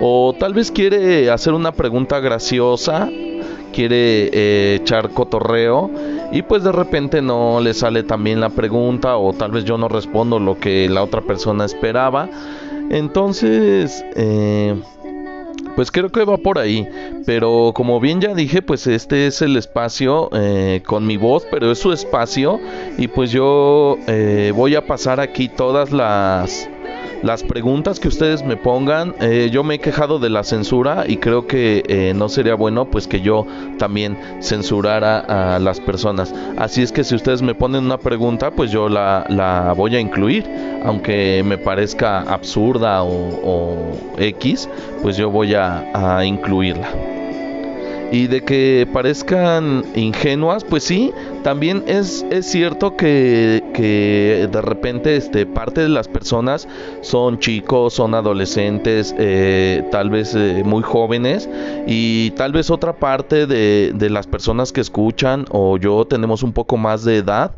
o 0.00 0.34
tal 0.36 0.54
vez 0.54 0.72
quiere 0.72 1.30
hacer 1.30 1.52
una 1.52 1.70
pregunta 1.70 2.18
graciosa, 2.18 3.08
quiere 3.72 4.28
eh, 4.32 4.78
echar 4.80 5.10
cotorreo 5.10 5.88
y 6.32 6.42
pues 6.42 6.62
de 6.62 6.72
repente 6.72 7.22
no 7.22 7.60
le 7.60 7.74
sale 7.74 8.02
también 8.02 8.40
la 8.40 8.50
pregunta 8.50 9.16
o 9.16 9.32
tal 9.32 9.50
vez 9.50 9.64
yo 9.64 9.78
no 9.78 9.88
respondo 9.88 10.38
lo 10.38 10.58
que 10.58 10.88
la 10.88 11.02
otra 11.02 11.20
persona 11.22 11.64
esperaba. 11.64 12.28
Entonces, 12.90 14.04
eh, 14.16 14.74
pues 15.76 15.90
creo 15.90 16.10
que 16.10 16.24
va 16.24 16.36
por 16.36 16.58
ahí. 16.58 16.86
Pero 17.26 17.72
como 17.74 18.00
bien 18.00 18.20
ya 18.20 18.34
dije, 18.34 18.62
pues 18.62 18.86
este 18.86 19.26
es 19.26 19.42
el 19.42 19.56
espacio 19.56 20.28
eh, 20.32 20.82
con 20.84 21.06
mi 21.06 21.16
voz, 21.16 21.46
pero 21.50 21.70
es 21.70 21.78
su 21.78 21.92
espacio 21.92 22.60
y 22.98 23.08
pues 23.08 23.32
yo 23.32 23.96
eh, 24.06 24.52
voy 24.54 24.74
a 24.74 24.86
pasar 24.86 25.20
aquí 25.20 25.48
todas 25.48 25.92
las 25.92 26.68
las 27.22 27.42
preguntas 27.42 28.00
que 28.00 28.08
ustedes 28.08 28.44
me 28.44 28.56
pongan. 28.56 29.14
Eh, 29.20 29.50
yo 29.52 29.62
me 29.64 29.74
he 29.74 29.78
quejado 29.78 30.18
de 30.18 30.30
la 30.30 30.44
censura 30.44 31.04
y 31.06 31.18
creo 31.18 31.46
que 31.46 31.82
eh, 31.88 32.12
no 32.14 32.28
sería 32.28 32.54
bueno 32.54 32.86
pues 32.86 33.06
que 33.06 33.20
yo 33.20 33.46
también 33.78 34.16
censurara 34.40 35.54
a 35.54 35.58
las 35.58 35.80
personas. 35.80 36.34
Así 36.56 36.82
es 36.82 36.92
que 36.92 37.04
si 37.04 37.14
ustedes 37.14 37.42
me 37.42 37.54
ponen 37.54 37.84
una 37.84 37.98
pregunta 37.98 38.50
pues 38.50 38.70
yo 38.70 38.88
la, 38.88 39.24
la 39.28 39.72
voy 39.76 39.96
a 39.96 40.00
incluir. 40.00 40.44
Aunque 40.84 41.42
me 41.44 41.58
parezca 41.58 42.20
absurda 42.20 43.02
o, 43.02 43.92
X, 44.18 44.68
pues 45.02 45.16
yo 45.16 45.30
voy 45.30 45.54
a, 45.54 45.90
a 45.94 46.24
incluirla. 46.24 46.88
Y 48.12 48.26
de 48.26 48.42
que 48.42 48.88
parezcan 48.92 49.84
ingenuas, 49.94 50.64
pues 50.64 50.82
sí, 50.82 51.12
también 51.42 51.84
es, 51.86 52.24
es 52.30 52.46
cierto 52.46 52.96
que, 52.96 53.62
que, 53.74 54.48
de 54.50 54.62
repente 54.62 55.16
este, 55.16 55.46
parte 55.46 55.80
de 55.80 55.88
las 55.88 56.08
personas 56.08 56.68
son 57.00 57.38
chicos, 57.38 57.94
son 57.94 58.14
adolescentes, 58.14 59.14
eh, 59.18 59.82
tal 59.90 60.10
vez 60.10 60.34
eh, 60.34 60.62
muy 60.64 60.82
jóvenes, 60.82 61.48
y 61.86 62.30
tal 62.32 62.52
vez 62.52 62.70
otra 62.70 62.94
parte 62.94 63.46
de, 63.46 63.92
de 63.94 64.10
las 64.10 64.26
personas 64.26 64.72
que 64.72 64.80
escuchan 64.80 65.46
o 65.50 65.76
yo 65.78 66.06
tenemos 66.06 66.42
un 66.42 66.52
poco 66.52 66.76
más 66.76 67.04
de 67.04 67.18
edad 67.18 67.52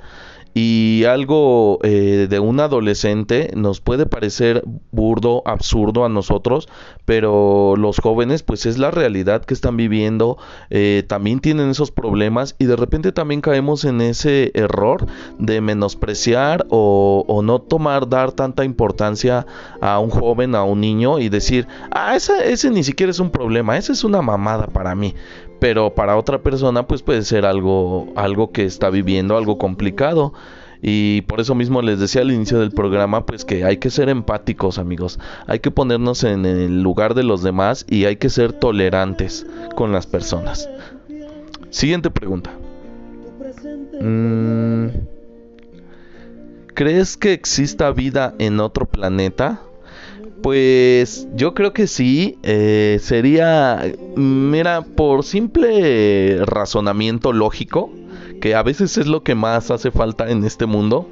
y 0.54 1.04
algo 1.04 1.78
eh, 1.82 2.26
de 2.28 2.38
un 2.38 2.60
adolescente 2.60 3.50
nos 3.56 3.80
puede 3.80 4.06
parecer 4.06 4.62
burdo, 4.90 5.42
absurdo 5.46 6.04
a 6.04 6.08
nosotros, 6.08 6.68
pero 7.04 7.74
los 7.76 7.98
jóvenes 7.98 8.42
pues 8.42 8.66
es 8.66 8.78
la 8.78 8.90
realidad 8.90 9.44
que 9.44 9.54
están 9.54 9.76
viviendo, 9.76 10.36
eh, 10.70 11.04
también 11.06 11.40
tienen 11.40 11.70
esos 11.70 11.90
problemas 11.90 12.54
y 12.58 12.66
de 12.66 12.76
repente 12.76 13.12
también 13.12 13.40
caemos 13.40 13.84
en 13.84 14.00
ese 14.00 14.50
error 14.54 15.06
de 15.38 15.60
menospreciar 15.60 16.66
o, 16.68 17.40
no 17.42 17.60
tomar, 17.60 18.08
dar 18.08 18.32
tanta 18.32 18.64
importancia 18.64 19.46
a 19.80 19.98
un 19.98 20.10
joven, 20.10 20.54
a 20.54 20.64
un 20.64 20.80
niño 20.80 21.18
y 21.18 21.28
decir, 21.28 21.66
ah, 21.90 22.14
ese, 22.14 22.52
ese 22.52 22.70
ni 22.70 22.84
siquiera 22.84 23.10
es 23.10 23.18
un 23.18 23.30
problema, 23.30 23.78
esa 23.78 23.92
es 23.92 24.04
una 24.04 24.22
mamada 24.22 24.66
para 24.66 24.94
mí 24.94 25.14
pero 25.62 25.94
para 25.94 26.16
otra 26.16 26.42
persona 26.42 26.88
pues 26.88 27.02
puede 27.02 27.22
ser 27.22 27.46
algo 27.46 28.12
algo 28.16 28.50
que 28.50 28.64
está 28.64 28.90
viviendo 28.90 29.36
algo 29.36 29.58
complicado. 29.58 30.34
Y 30.82 31.20
por 31.22 31.38
eso 31.40 31.54
mismo 31.54 31.82
les 31.82 32.00
decía 32.00 32.22
al 32.22 32.32
inicio 32.32 32.58
del 32.58 32.72
programa 32.72 33.24
pues 33.26 33.44
que 33.44 33.62
hay 33.62 33.76
que 33.76 33.88
ser 33.88 34.08
empáticos 34.08 34.78
amigos. 34.78 35.20
Hay 35.46 35.60
que 35.60 35.70
ponernos 35.70 36.24
en 36.24 36.46
el 36.46 36.82
lugar 36.82 37.14
de 37.14 37.22
los 37.22 37.44
demás 37.44 37.86
y 37.88 38.06
hay 38.06 38.16
que 38.16 38.28
ser 38.28 38.52
tolerantes 38.52 39.46
con 39.76 39.92
las 39.92 40.08
personas. 40.08 40.68
Siguiente 41.70 42.10
pregunta. 42.10 42.50
Mm, 44.00 44.88
¿crees 46.74 47.16
que 47.16 47.34
exista 47.34 47.92
vida 47.92 48.34
en 48.40 48.58
otro 48.58 48.86
planeta? 48.86 49.60
Pues 50.42 51.28
yo 51.36 51.54
creo 51.54 51.72
que 51.72 51.86
sí, 51.86 52.36
eh, 52.42 52.98
sería, 53.00 53.92
mira, 54.16 54.82
por 54.82 55.24
simple 55.24 56.44
razonamiento 56.44 57.32
lógico, 57.32 57.90
que 58.40 58.56
a 58.56 58.62
veces 58.62 58.98
es 58.98 59.06
lo 59.06 59.22
que 59.22 59.36
más 59.36 59.70
hace 59.70 59.92
falta 59.92 60.28
en 60.30 60.44
este 60.44 60.66
mundo. 60.66 61.08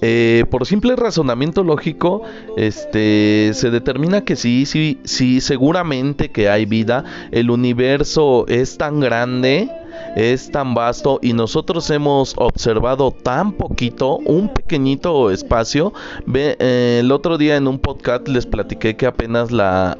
Eh, 0.00 0.46
por 0.50 0.66
simple 0.66 0.96
razonamiento 0.96 1.62
lógico, 1.62 2.22
este, 2.56 3.50
se 3.52 3.70
determina 3.70 4.24
que 4.24 4.36
sí, 4.36 4.66
sí, 4.66 4.98
sí, 5.04 5.40
seguramente 5.40 6.30
que 6.30 6.48
hay 6.48 6.64
vida. 6.64 7.04
El 7.30 7.50
universo 7.50 8.46
es 8.48 8.78
tan 8.78 9.00
grande 9.00 9.70
es 10.16 10.50
tan 10.50 10.74
vasto 10.74 11.18
y 11.22 11.32
nosotros 11.32 11.88
hemos 11.90 12.34
observado 12.36 13.10
tan 13.10 13.52
poquito, 13.52 14.18
un 14.18 14.48
pequeñito 14.48 15.30
espacio. 15.30 15.92
Eh, 16.34 16.98
el 17.00 17.12
otro 17.12 17.38
día 17.38 17.56
en 17.56 17.66
un 17.66 17.78
podcast 17.78 18.28
les 18.28 18.46
platiqué 18.46 18.96
que 18.96 19.06
apenas 19.06 19.50
la, 19.50 19.96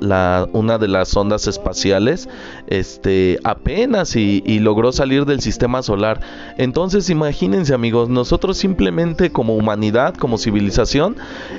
una 0.53 0.79
de 0.79 0.89
las 0.89 1.17
ondas 1.17 1.47
espaciales, 1.47 2.29
este, 2.67 3.39
apenas 3.45 4.17
y, 4.17 4.43
y 4.45 4.59
logró 4.59 4.93
salir 4.93 5.25
del 5.25 5.41
sistema 5.41 5.83
solar. 5.83 6.21
Entonces 6.59 7.09
imagínense 7.11 7.75
amigos, 7.75 8.09
nosotros 8.09 8.59
simplemente 8.59 9.31
como 9.31 9.57
humanidad, 9.57 10.15
como 10.15 10.39
civilización, 10.39 11.17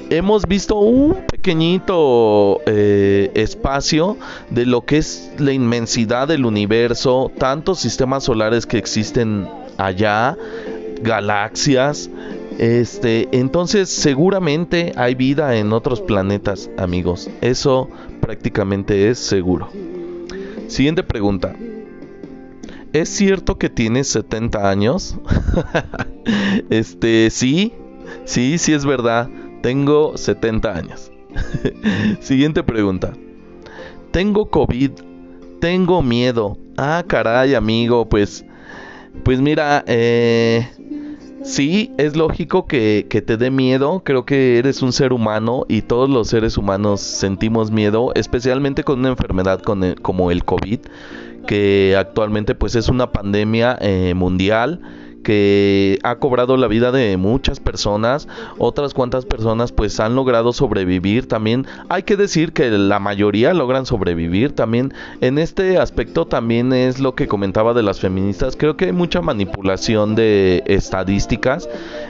hemos 0.10 0.45
visto 0.45 0.75
un 0.75 1.25
pequeñito 1.27 2.62
eh, 2.65 3.31
espacio 3.33 4.17
de 4.50 4.65
lo 4.65 4.86
que 4.86 4.98
es 4.98 5.31
la 5.38 5.53
inmensidad 5.53 6.27
del 6.27 6.45
universo, 6.45 7.31
tantos 7.38 7.79
sistemas 7.79 8.24
solares 8.24 8.42
que 8.67 8.77
existen 8.77 9.47
allá, 9.77 10.38
galaxias. 11.01 12.09
Este, 12.59 13.29
entonces 13.31 13.89
seguramente 13.89 14.91
hay 14.95 15.15
vida 15.15 15.55
en 15.55 15.73
otros 15.73 16.01
planetas, 16.01 16.69
amigos. 16.77 17.29
Eso 17.41 17.89
prácticamente 18.21 19.09
es 19.09 19.17
seguro. 19.17 19.69
Siguiente 20.67 21.03
pregunta. 21.03 21.55
¿Es 22.91 23.09
cierto 23.09 23.57
que 23.57 23.69
tienes 23.69 24.07
70 24.09 24.69
años? 24.69 25.17
este, 26.69 27.29
sí, 27.31 27.73
sí, 28.25 28.57
sí 28.59 28.73
es 28.73 28.85
verdad. 28.85 29.29
Tengo 29.62 30.15
70 30.15 30.75
años. 30.75 31.12
Siguiente 32.19 32.62
pregunta. 32.62 33.13
Tengo 34.12 34.50
COVID. 34.50 34.91
Tengo 35.59 36.03
miedo. 36.03 36.57
Ah, 36.77 37.03
caray, 37.06 37.53
amigo. 37.56 38.08
Pues, 38.10 38.46
pues 39.24 39.39
mira, 39.42 39.84
eh, 39.88 40.68
sí, 41.44 41.92
es 41.98 42.15
lógico 42.15 42.65
que, 42.65 43.06
te 43.10 43.38
dé 43.38 43.51
miedo. 43.51 44.01
Creo 44.03 44.25
que 44.25 44.58
eres 44.58 44.82
un 44.82 44.92
ser 44.92 45.13
humano 45.13 45.65
y 45.68 45.84
todos 45.84 46.10
los 46.10 46.30
seres 46.30 46.58
humanos 46.58 47.01
sentimos 47.01 47.72
miedo, 47.72 48.12
especialmente 48.15 48.84
con 48.84 49.00
una 49.00 49.10
enfermedad 49.10 49.62
como 49.62 50.32
el 50.32 50.46
COVID, 50.46 50.80
que 51.48 51.96
actualmente 51.98 52.56
pues 52.56 52.75
es 52.75 52.89
una 52.89 53.12
pandemia 53.12 53.77
eh, 53.82 54.13
mundial 54.15 54.82
que 55.24 56.00
ha 56.03 56.15
cobrado 56.15 56.58
la 56.58 56.68
vida 56.68 56.92
de 56.92 57.18
muchas 57.18 57.60
personas, 57.60 58.27
otras 58.58 58.94
cuantas 58.94 59.25
personas 59.25 59.72
pues 59.72 60.00
han 60.00 60.15
logrado 60.15 60.53
sobrevivir, 60.53 61.27
también 61.27 61.65
hay 61.89 62.03
que 62.03 62.18
decir 62.18 62.53
que 62.53 62.70
la 62.70 63.00
mayoría 63.00 63.53
logran 63.53 63.86
sobrevivir, 63.86 64.53
también 64.53 64.94
en 65.22 65.39
este 65.39 65.77
aspecto 65.77 66.25
también 66.25 66.74
es 66.74 67.00
lo 67.00 67.15
que 67.15 67.27
comentaba 67.27 67.74
de 67.74 67.84
las 67.84 68.00
feministas, 68.00 68.56
creo 68.56 68.77
que 68.77 68.86
hay 68.86 68.92
mucha 68.92 69.22
manipulación 69.22 70.15
de 70.15 70.63
estadísticas 70.68 71.68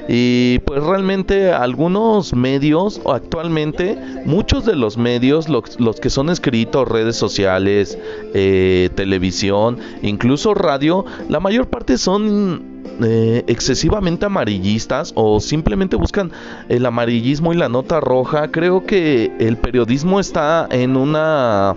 y 0.09 0.59
pues 0.59 0.83
realmente 0.83 1.53
algunos 1.53 2.33
medios 2.33 3.01
actualmente, 3.05 3.97
muchos 4.25 4.65
de 4.65 4.75
los 4.75 4.97
medios, 4.97 5.47
los, 5.49 5.99
que 5.99 6.09
son 6.09 6.29
escritos, 6.29 6.87
redes 6.87 7.15
sociales, 7.15 7.97
eh, 8.33 8.89
televisión, 8.95 9.77
incluso 10.01 10.53
radio, 10.53 11.05
la 11.29 11.39
mayor 11.39 11.67
parte 11.67 11.97
son 11.97 12.72
eh, 13.03 13.43
excesivamente 13.47 14.25
amarillistas 14.25 15.13
o 15.15 15.39
simplemente 15.39 15.95
buscan 15.95 16.31
el 16.69 16.85
amarillismo 16.85 17.53
y 17.53 17.57
la 17.57 17.69
nota 17.69 17.99
roja. 17.99 18.49
Creo 18.51 18.85
que 18.85 19.31
el 19.39 19.57
periodismo 19.57 20.19
está 20.19 20.67
en 20.69 20.95
una 20.95 21.75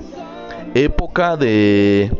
época 0.75 1.37
de 1.37 2.11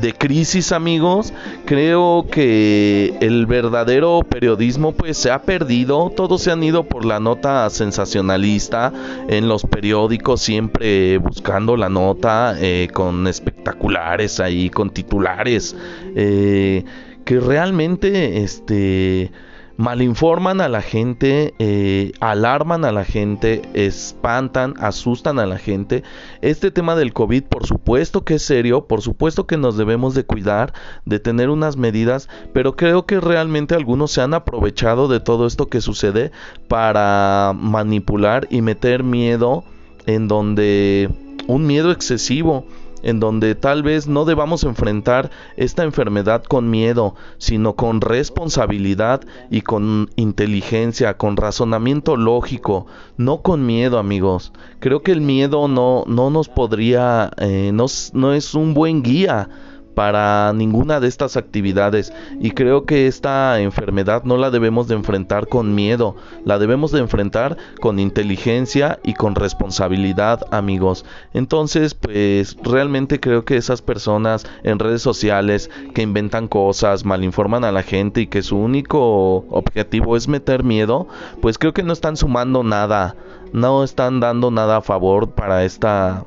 de 0.00 0.12
crisis 0.12 0.72
amigos 0.72 1.32
creo 1.64 2.26
que 2.30 3.16
el 3.20 3.46
verdadero 3.46 4.22
periodismo 4.28 4.92
pues 4.92 5.16
se 5.18 5.30
ha 5.30 5.42
perdido 5.42 6.10
todos 6.16 6.42
se 6.42 6.50
han 6.50 6.62
ido 6.62 6.84
por 6.84 7.04
la 7.04 7.20
nota 7.20 7.68
sensacionalista 7.70 8.92
en 9.28 9.48
los 9.48 9.64
periódicos 9.64 10.40
siempre 10.40 11.18
buscando 11.18 11.76
la 11.76 11.88
nota 11.88 12.56
eh, 12.58 12.88
con 12.92 13.26
espectaculares 13.26 14.40
ahí 14.40 14.70
con 14.70 14.90
titulares 14.90 15.76
eh, 16.14 16.84
que 17.24 17.40
realmente 17.40 18.42
este 18.42 19.30
malinforman 19.76 20.60
a 20.60 20.68
la 20.68 20.82
gente, 20.82 21.54
eh, 21.58 22.12
alarman 22.20 22.84
a 22.84 22.92
la 22.92 23.04
gente, 23.04 23.62
espantan, 23.74 24.74
asustan 24.78 25.38
a 25.38 25.46
la 25.46 25.58
gente. 25.58 26.02
Este 26.40 26.70
tema 26.70 26.94
del 26.94 27.12
COVID, 27.12 27.44
por 27.44 27.66
supuesto 27.66 28.24
que 28.24 28.34
es 28.34 28.42
serio, 28.42 28.86
por 28.86 29.02
supuesto 29.02 29.46
que 29.46 29.56
nos 29.56 29.76
debemos 29.76 30.14
de 30.14 30.24
cuidar, 30.24 30.72
de 31.04 31.18
tener 31.18 31.50
unas 31.50 31.76
medidas, 31.76 32.28
pero 32.52 32.76
creo 32.76 33.06
que 33.06 33.20
realmente 33.20 33.74
algunos 33.74 34.12
se 34.12 34.20
han 34.20 34.34
aprovechado 34.34 35.08
de 35.08 35.20
todo 35.20 35.46
esto 35.46 35.68
que 35.68 35.80
sucede 35.80 36.32
para 36.68 37.52
manipular 37.56 38.46
y 38.50 38.62
meter 38.62 39.02
miedo 39.02 39.64
en 40.06 40.28
donde 40.28 41.10
un 41.46 41.66
miedo 41.66 41.90
excesivo 41.90 42.66
en 43.02 43.20
donde 43.20 43.54
tal 43.54 43.82
vez 43.82 44.06
no 44.06 44.24
debamos 44.24 44.64
enfrentar 44.64 45.30
esta 45.56 45.82
enfermedad 45.82 46.44
con 46.44 46.70
miedo, 46.70 47.14
sino 47.38 47.74
con 47.74 48.00
responsabilidad 48.00 49.22
y 49.50 49.62
con 49.62 50.10
inteligencia, 50.16 51.16
con 51.16 51.36
razonamiento 51.36 52.16
lógico, 52.16 52.86
no 53.16 53.42
con 53.42 53.66
miedo, 53.66 53.98
amigos. 53.98 54.52
Creo 54.80 55.02
que 55.02 55.12
el 55.12 55.20
miedo 55.20 55.68
no, 55.68 56.04
no 56.06 56.30
nos 56.30 56.48
podría, 56.48 57.30
eh, 57.38 57.70
no, 57.72 57.86
no 58.12 58.32
es 58.32 58.54
un 58.54 58.74
buen 58.74 59.02
guía 59.02 59.48
para 59.94 60.52
ninguna 60.52 61.00
de 61.00 61.08
estas 61.08 61.36
actividades 61.36 62.12
y 62.40 62.52
creo 62.52 62.84
que 62.84 63.06
esta 63.06 63.60
enfermedad 63.60 64.24
no 64.24 64.36
la 64.36 64.50
debemos 64.50 64.88
de 64.88 64.94
enfrentar 64.94 65.48
con 65.48 65.74
miedo, 65.74 66.16
la 66.44 66.58
debemos 66.58 66.92
de 66.92 67.00
enfrentar 67.00 67.56
con 67.80 67.98
inteligencia 67.98 68.98
y 69.02 69.14
con 69.14 69.34
responsabilidad 69.34 70.46
amigos. 70.50 71.04
Entonces 71.34 71.94
pues 71.94 72.56
realmente 72.62 73.20
creo 73.20 73.44
que 73.44 73.56
esas 73.56 73.82
personas 73.82 74.46
en 74.62 74.78
redes 74.78 75.02
sociales 75.02 75.70
que 75.94 76.02
inventan 76.02 76.48
cosas, 76.48 77.04
malinforman 77.04 77.64
a 77.64 77.72
la 77.72 77.82
gente 77.82 78.22
y 78.22 78.26
que 78.26 78.42
su 78.42 78.56
único 78.56 79.44
objetivo 79.48 80.16
es 80.16 80.28
meter 80.28 80.64
miedo, 80.64 81.06
pues 81.40 81.58
creo 81.58 81.72
que 81.72 81.82
no 81.82 81.92
están 81.92 82.16
sumando 82.16 82.62
nada, 82.62 83.16
no 83.52 83.84
están 83.84 84.20
dando 84.20 84.50
nada 84.50 84.78
a 84.78 84.82
favor 84.82 85.30
para 85.30 85.64
esta 85.64 86.24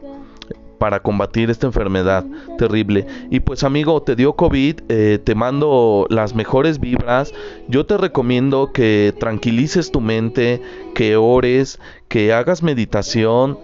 para 0.77 1.01
combatir 1.01 1.49
esta 1.49 1.67
enfermedad 1.67 2.25
terrible. 2.57 3.07
Y 3.29 3.39
pues 3.39 3.63
amigo, 3.63 4.01
te 4.01 4.15
dio 4.15 4.33
COVID, 4.33 4.81
eh, 4.89 5.19
te 5.23 5.35
mando 5.35 6.07
las 6.09 6.35
mejores 6.35 6.79
vibras. 6.79 7.33
Yo 7.67 7.85
te 7.85 7.97
recomiendo 7.97 8.71
que 8.71 9.13
tranquilices 9.19 9.91
tu 9.91 10.01
mente, 10.01 10.61
que 10.93 11.15
ores, 11.15 11.79
que 12.07 12.33
hagas 12.33 12.63
meditación 12.63 13.57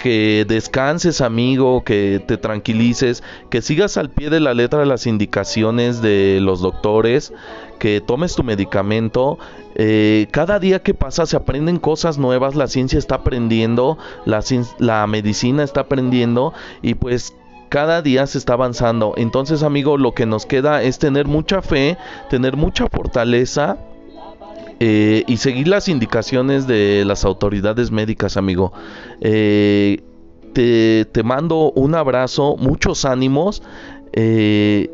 que 0.00 0.46
descanses 0.48 1.20
amigo, 1.20 1.84
que 1.84 2.22
te 2.26 2.38
tranquilices, 2.38 3.22
que 3.50 3.60
sigas 3.60 3.98
al 3.98 4.08
pie 4.08 4.30
de 4.30 4.40
la 4.40 4.54
letra 4.54 4.86
las 4.86 5.06
indicaciones 5.06 6.00
de 6.00 6.38
los 6.40 6.60
doctores, 6.60 7.34
que 7.78 8.00
tomes 8.00 8.34
tu 8.34 8.42
medicamento. 8.42 9.38
Eh, 9.74 10.26
cada 10.30 10.58
día 10.58 10.82
que 10.82 10.94
pasa 10.94 11.26
se 11.26 11.36
aprenden 11.36 11.78
cosas 11.78 12.16
nuevas, 12.16 12.54
la 12.54 12.66
ciencia 12.66 12.98
está 12.98 13.16
aprendiendo, 13.16 13.98
la, 14.24 14.42
la 14.78 15.06
medicina 15.06 15.62
está 15.62 15.82
aprendiendo 15.82 16.54
y 16.80 16.94
pues 16.94 17.34
cada 17.68 18.00
día 18.00 18.26
se 18.26 18.38
está 18.38 18.54
avanzando. 18.54 19.12
Entonces, 19.18 19.62
amigo, 19.62 19.98
lo 19.98 20.12
que 20.12 20.24
nos 20.24 20.46
queda 20.46 20.82
es 20.82 20.98
tener 20.98 21.26
mucha 21.26 21.60
fe, 21.60 21.98
tener 22.30 22.56
mucha 22.56 22.88
fortaleza 22.88 23.76
eh, 24.82 25.24
y 25.26 25.36
seguir 25.36 25.68
las 25.68 25.88
indicaciones 25.88 26.66
de 26.66 27.04
las 27.04 27.26
autoridades 27.26 27.90
médicas, 27.90 28.38
amigo. 28.38 28.72
Eh, 29.20 30.00
te, 30.54 31.22
mando 31.22 31.70
un 31.72 31.94
abrazo, 31.94 32.56
muchos 32.56 33.04
ánimos. 33.04 33.62
Eh, 34.12 34.90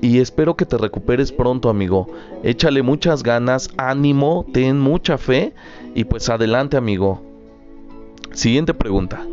y 0.00 0.20
espero 0.20 0.54
que 0.54 0.64
te 0.64 0.78
recuperes 0.78 1.32
pronto, 1.32 1.70
amigo. 1.70 2.06
Échale 2.44 2.82
muchas 2.82 3.22
ganas, 3.24 3.70
ánimo, 3.76 4.46
ten 4.52 4.78
mucha 4.78 5.18
fe 5.18 5.54
y 5.94 6.04
pues 6.04 6.28
adelante, 6.28 6.76
amigo. 6.76 7.20
Siguiente 8.32 8.74
pregunta. 8.74 9.26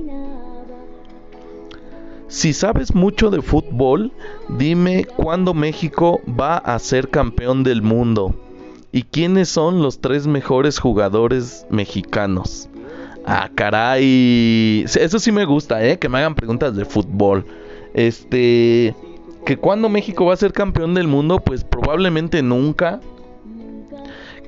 Si 2.27 2.53
sabes 2.53 2.95
mucho 2.95 3.29
de 3.29 3.41
fútbol, 3.41 4.11
dime 4.47 5.03
cuándo 5.03 5.53
México 5.53 6.21
va 6.27 6.57
a 6.57 6.79
ser 6.79 7.09
campeón 7.09 7.63
del 7.63 7.81
mundo. 7.81 8.33
¿Y 8.91 9.03
quiénes 9.03 9.49
son 9.49 9.81
los 9.81 10.01
tres 10.01 10.27
mejores 10.27 10.79
jugadores 10.79 11.65
mexicanos? 11.69 12.69
Ah, 13.25 13.49
caray. 13.53 14.83
Eso 14.83 15.19
sí 15.19 15.31
me 15.31 15.45
gusta, 15.45 15.85
¿eh? 15.85 15.97
Que 15.97 16.09
me 16.09 16.17
hagan 16.17 16.35
preguntas 16.35 16.75
de 16.75 16.85
fútbol. 16.85 17.45
Este 17.93 18.95
que 19.45 19.57
cuando 19.57 19.89
México 19.89 20.25
va 20.25 20.33
a 20.33 20.37
ser 20.37 20.53
campeón 20.53 20.93
del 20.93 21.07
mundo, 21.07 21.39
pues 21.39 21.63
probablemente 21.63 22.41
nunca. 22.41 22.99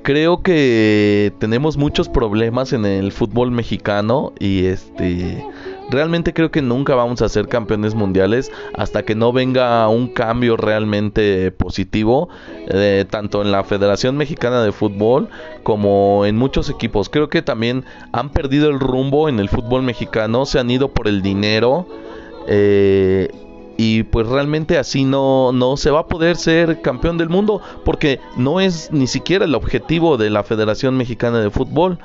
Creo 0.02 0.42
que 0.42 1.32
tenemos 1.38 1.78
muchos 1.78 2.10
problemas 2.10 2.74
en 2.74 2.84
el 2.84 3.10
fútbol 3.10 3.50
mexicano 3.50 4.34
y 4.38 4.66
este 4.66 5.42
realmente 5.90 6.32
creo 6.32 6.50
que 6.50 6.62
nunca 6.62 6.94
vamos 6.94 7.22
a 7.22 7.28
ser 7.28 7.48
campeones 7.48 7.94
mundiales 7.94 8.50
hasta 8.74 9.04
que 9.04 9.14
no 9.14 9.32
venga 9.32 9.86
un 9.88 10.08
cambio 10.08 10.56
realmente 10.56 11.50
positivo 11.52 12.28
eh, 12.68 13.04
tanto 13.08 13.42
en 13.42 13.52
la 13.52 13.64
Federación 13.64 14.16
Mexicana 14.16 14.62
de 14.62 14.72
Fútbol 14.72 15.28
como 15.62 16.24
en 16.26 16.36
muchos 16.36 16.70
equipos. 16.70 17.08
Creo 17.08 17.28
que 17.28 17.42
también 17.42 17.84
han 18.12 18.30
perdido 18.30 18.70
el 18.70 18.80
rumbo 18.80 19.28
en 19.28 19.40
el 19.40 19.48
fútbol 19.48 19.82
mexicano, 19.82 20.46
se 20.46 20.58
han 20.58 20.70
ido 20.70 20.88
por 20.88 21.08
el 21.08 21.22
dinero. 21.22 21.86
Eh, 22.46 23.28
y 23.76 24.04
pues 24.04 24.28
realmente 24.28 24.78
así 24.78 25.04
no, 25.04 25.50
no 25.52 25.76
se 25.76 25.90
va 25.90 26.00
a 26.00 26.06
poder 26.06 26.36
ser 26.36 26.80
campeón 26.80 27.18
del 27.18 27.28
mundo 27.28 27.60
porque 27.84 28.20
no 28.36 28.60
es 28.60 28.90
ni 28.92 29.08
siquiera 29.08 29.46
el 29.46 29.54
objetivo 29.54 30.16
de 30.16 30.30
la 30.30 30.44
Federación 30.44 30.96
Mexicana 30.96 31.40
de 31.40 31.50
Fútbol. 31.50 31.98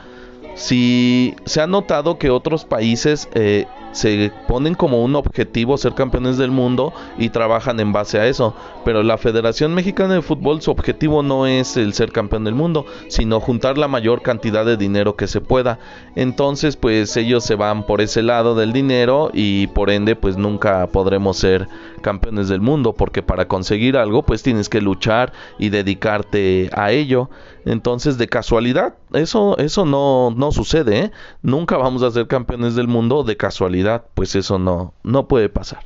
Si 0.60 1.36
se 1.46 1.62
ha 1.62 1.68
notado 1.68 2.18
que 2.18 2.30
otros 2.30 2.66
países 2.66 3.30
eh, 3.34 3.66
se 3.94 4.32
ponen 4.46 4.76
como 4.76 5.04
un 5.04 5.16
objetivo 5.16 5.78
ser 5.78 5.94
campeones 5.94 6.38
del 6.38 6.52
mundo 6.52 6.94
y 7.18 7.30
trabajan 7.30 7.80
en 7.80 7.94
base 7.94 8.20
a 8.20 8.28
eso. 8.28 8.54
Pero 8.84 9.02
la 9.02 9.18
Federación 9.18 9.74
Mexicana 9.74 10.16
de 10.16 10.22
Fútbol 10.22 10.62
su 10.62 10.70
objetivo 10.70 11.24
no 11.24 11.48
es 11.48 11.78
el 11.78 11.94
ser 11.94 12.12
campeón 12.12 12.44
del 12.44 12.56
mundo, 12.56 12.86
sino 13.08 13.40
juntar 13.40 13.78
la 13.78 13.88
mayor 13.88 14.22
cantidad 14.22 14.66
de 14.66 14.76
dinero 14.76 15.16
que 15.16 15.28
se 15.28 15.40
pueda. 15.40 15.80
Entonces 16.18 16.76
pues 16.76 17.16
ellos 17.16 17.46
se 17.46 17.56
van 17.56 17.86
por 17.86 18.02
ese 18.02 18.22
lado 18.22 18.54
del 18.54 18.74
dinero 18.74 19.32
y 19.34 19.68
por 19.68 19.90
ende 19.90 20.18
pues 20.18 20.36
nunca 20.36 20.88
podremos 20.88 21.38
ser 21.38 21.70
campeones 22.02 22.50
del 22.50 22.60
mundo 22.60 22.94
porque 22.94 23.24
para 23.24 23.48
conseguir 23.48 23.96
algo 23.96 24.24
pues 24.24 24.44
tienes 24.44 24.68
que 24.68 24.82
luchar 24.82 25.32
y 25.58 25.70
dedicarte 25.70 26.70
a 26.74 26.92
ello. 26.92 27.30
Entonces 27.66 28.18
de 28.18 28.28
casualidad 28.28 28.96
eso 29.14 29.58
eso 29.58 29.86
no 29.86 30.32
no 30.36 30.52
sucede, 30.52 31.00
¿eh? 31.00 31.12
Nunca 31.42 31.78
vamos 31.78 32.04
a 32.04 32.12
ser 32.12 32.28
campeones 32.28 32.76
del 32.76 32.88
mundo 32.88 33.24
de 33.24 33.38
casualidad, 33.38 34.06
pues 34.14 34.36
eso 34.36 34.60
no 34.60 34.94
no 35.04 35.28
puede 35.28 35.50
pasar. 35.50 35.86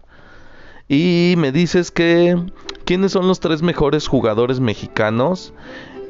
Y 0.87 1.35
me 1.37 1.51
dices 1.51 1.91
que 1.91 2.37
quiénes 2.85 3.11
son 3.11 3.27
los 3.27 3.39
tres 3.39 3.61
mejores 3.61 4.07
jugadores 4.07 4.59
mexicanos. 4.59 5.53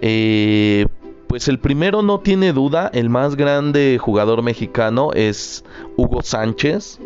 Eh, 0.02 0.88
pues 1.28 1.48
el 1.48 1.58
primero 1.58 2.02
no 2.02 2.20
tiene 2.20 2.54
duda, 2.54 2.92
el 2.94 3.10
más 3.10 3.36
grande 3.36 3.98
jugador 4.00 4.44
mexicano 4.44 5.12
es 5.14 5.64
Hugo 5.96 6.22
Sánchez. 6.22 7.00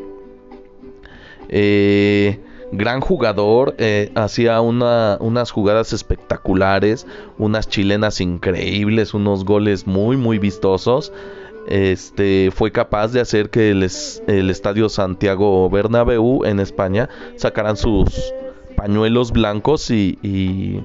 Eh, 1.50 2.40
gran 2.72 3.02
jugador, 3.02 3.76
eh, 3.78 4.12
hacía 4.16 4.62
unas 4.62 5.52
jugadas 5.52 5.94
espectaculares, 5.94 7.08
unas 7.38 7.68
chilenas 7.68 8.20
increíbles, 8.22 9.14
unos 9.14 9.46
goles 9.46 9.88
muy 9.88 10.18
muy 10.18 10.40
vistosos. 10.40 11.14
Este 11.68 12.50
fue 12.52 12.72
capaz 12.72 13.12
de 13.12 13.20
hacer 13.20 13.50
que 13.50 13.72
el, 13.72 13.84
estadio 13.84 14.88
Santiago 14.88 15.70
Bernabéu 15.70 16.46
en 16.46 16.60
España 16.60 17.10
sacaran 17.36 17.76
sus 17.76 18.34
pañuelos 18.78 19.32
blancos 19.32 19.92
y, 19.92 20.18
y, 20.22 20.82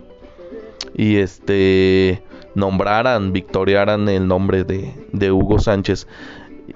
y 0.96 1.18
este 1.18 2.22
nombraran, 2.54 3.32
victoriaran 3.32 4.08
el 4.08 4.26
nombre 4.26 4.64
de, 4.64 4.92
de 5.12 5.30
Hugo 5.30 5.60
Sánchez 5.60 6.08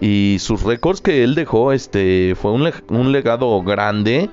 y 0.00 0.36
sus 0.40 0.62
récords 0.62 1.00
que 1.00 1.24
él 1.24 1.34
dejó 1.34 1.72
este 1.72 2.34
fue 2.36 2.52
un 2.52 3.12
legado 3.12 3.62
grande 3.62 4.30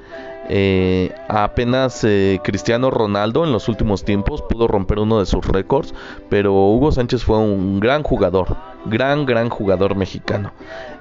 eh, 0.50 1.14
apenas 1.30 2.04
eh, 2.04 2.40
Cristiano 2.44 2.92
Ronaldo 2.92 3.46
en 3.46 3.52
los 3.54 3.70
últimos 3.70 4.04
tiempos 4.04 4.42
pudo 4.42 4.68
romper 4.68 5.00
uno 5.00 5.20
de 5.20 5.26
sus 5.26 5.46
récords, 5.48 5.94
pero 6.30 6.54
Hugo 6.54 6.92
Sánchez 6.92 7.24
fue 7.24 7.38
un 7.38 7.80
gran 7.80 8.04
jugador, 8.04 8.58
gran, 8.86 9.26
gran 9.26 9.50
jugador 9.50 9.96
mexicano. 9.96 10.52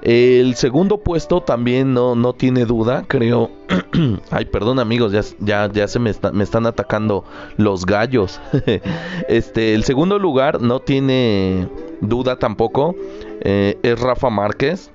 El 0.01 0.55
segundo 0.55 0.97
puesto 0.97 1.41
también 1.41 1.93
no, 1.93 2.15
no 2.15 2.33
tiene 2.33 2.65
duda, 2.65 3.03
creo. 3.07 3.51
Ay, 4.31 4.45
perdón 4.45 4.79
amigos, 4.79 5.11
ya, 5.39 5.69
ya, 5.71 5.87
se 5.87 5.99
me, 5.99 6.11
me 6.31 6.43
están 6.43 6.65
atacando 6.65 7.25
los 7.57 7.85
gallos. 7.85 8.39
este, 9.27 9.73
el 9.73 9.83
segundo 9.83 10.19
lugar 10.19 10.61
no 10.61 10.79
tiene 10.79 11.67
duda 11.99 12.37
tampoco, 12.37 12.95
eh, 13.41 13.77
es 13.83 13.99
Rafa 13.99 14.29
Márquez 14.29 14.92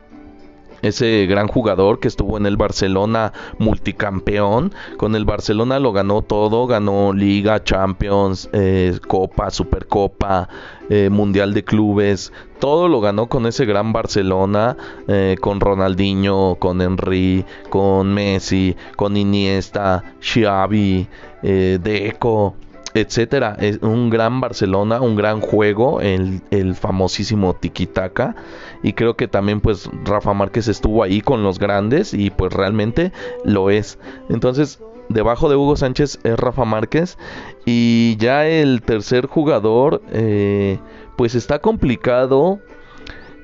ese 0.83 1.27
gran 1.27 1.49
jugador 1.49 2.01
que 2.01 2.09
estuvo 2.09 2.37
en 2.37 2.47
el 2.47 2.57
Barcelona 2.57 3.33
multicampeón. 3.59 4.73
Con 4.97 5.15
el 5.15 5.25
Barcelona 5.25 5.79
lo 5.79 5.93
ganó 5.93 6.23
todo, 6.23 6.67
ganó 6.67 7.13
Liga, 7.13 7.63
Champions, 7.63 8.49
eh, 8.53 8.99
Copa, 9.07 9.51
Supercopa, 9.51 10.49
eh, 10.91 11.11
Mundial 11.11 11.55
de 11.55 11.65
Clubes. 11.65 12.33
Todo 12.59 12.89
lo 12.89 13.01
ganó 13.01 13.29
con 13.29 13.47
ese 13.47 13.65
gran 13.67 13.93
Barcelona, 13.93 14.77
eh, 15.07 15.37
con 15.41 15.61
Ronaldinho, 15.61 16.57
con 16.59 16.81
Henry, 16.81 17.45
con 17.71 18.13
Messi, 18.13 18.77
con 18.97 19.17
Iniesta, 19.17 20.03
Xavi, 20.21 21.07
Deco 21.43 22.57
etcétera. 22.95 23.57
Es 23.61 23.79
un 23.83 24.11
gran 24.11 24.41
Barcelona, 24.41 25.01
un 25.01 25.17
gran 25.17 25.41
juego, 25.41 26.01
el, 26.01 26.43
el 26.51 26.75
famosísimo 26.75 27.55
Tiki-Taka. 27.55 28.35
Y 28.83 28.93
creo 28.93 29.17
que 29.17 29.29
también 29.29 29.61
pues 29.61 29.91
Rafa 30.05 30.35
Márquez 30.35 30.69
estuvo 30.69 31.03
ahí 31.03 31.21
con 31.21 31.43
los 31.43 31.59
grandes 31.59 32.15
y 32.15 32.31
pues 32.31 32.53
realmente 32.53 33.13
lo 33.45 33.71
es. 33.71 33.99
Entonces, 34.29 34.81
debajo 35.09 35.49
de 35.49 35.57
Hugo 35.57 35.77
Sánchez 35.77 36.21
es 36.23 36.37
Rafa 36.39 36.65
Márquez. 36.65 37.19
Y 37.65 38.17
ya 38.19 38.47
el 38.47 38.83
tercer 38.83 39.27
jugador, 39.27 40.03
eh, 40.13 40.79
pues 41.17 41.35
está 41.35 41.59
complicado. 41.59 42.61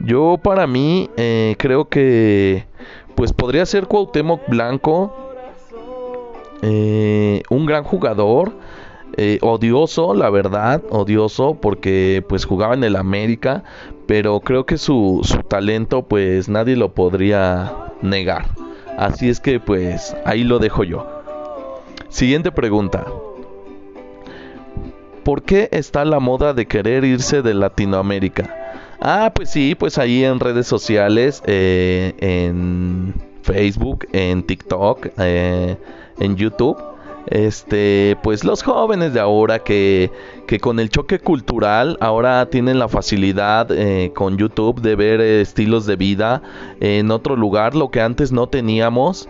Yo 0.01 0.39
para 0.43 0.67
mí 0.67 1.11
eh, 1.17 1.55
creo 1.59 1.89
que 1.89 2.67
pues 3.15 3.33
podría 3.33 3.65
ser 3.67 3.87
Cuauhtémoc 3.87 4.49
Blanco. 4.49 5.15
Eh, 6.63 7.43
un 7.51 7.67
gran 7.67 7.85
jugador 7.85 8.55
eh, 9.17 9.39
odioso, 9.43 10.15
la 10.15 10.31
verdad, 10.31 10.83
odioso, 10.91 11.55
porque 11.61 12.25
pues 12.29 12.45
jugaba 12.45 12.75
en 12.75 12.85
el 12.85 12.97
América, 12.97 13.65
pero 14.07 14.41
creo 14.41 14.67
que 14.67 14.79
su, 14.79 15.21
su 15.23 15.39
talento 15.39 16.03
pues 16.03 16.49
nadie 16.49 16.77
lo 16.77 16.95
podría 16.95 17.73
negar. 18.03 18.47
Así 18.99 19.29
es 19.29 19.41
que 19.41 19.61
pues 19.61 20.17
ahí 20.25 20.45
lo 20.45 20.59
dejo 20.59 20.85
yo. 20.85 21.07
Siguiente 22.09 22.53
pregunta. 22.53 23.05
¿Por 25.25 25.43
qué 25.43 25.69
está 25.73 26.05
la 26.05 26.21
moda 26.21 26.53
de 26.53 26.67
querer 26.67 27.05
irse 27.05 27.43
de 27.43 27.55
Latinoamérica? 27.55 28.55
Ah, 29.01 29.33
pues 29.35 29.51
sí, 29.51 29.75
pues 29.75 29.99
ahí 29.99 30.25
en 30.25 30.39
redes 30.39 30.67
sociales, 30.67 31.43
eh, 31.47 32.15
en 32.19 33.15
Facebook, 33.43 34.07
en 34.13 34.43
TikTok, 34.43 35.09
eh, 35.19 35.77
en 36.19 36.37
YouTube 36.37 36.77
este 37.27 38.17
pues 38.23 38.45
los 38.45 38.63
jóvenes 38.63 39.15
de 39.15 39.21
ahora 39.21 39.59
que, 39.61 40.11
que 40.47 40.61
con 40.61 40.79
el 40.79 40.91
choque 40.91 41.19
cultural 41.19 41.97
ahora 42.01 42.47
tienen 42.51 42.79
la 42.79 42.89
facilidad 42.89 43.71
eh, 43.71 44.13
con 44.15 44.37
YouTube 44.37 44.81
de 44.81 44.95
ver 44.95 45.21
estilos 45.21 45.87
de 45.87 45.97
vida 45.97 46.43
en 46.81 47.11
otro 47.11 47.37
lugar 47.37 47.75
lo 47.75 47.91
que 47.91 48.01
antes 48.01 48.31
no 48.33 48.49
teníamos 48.49 49.29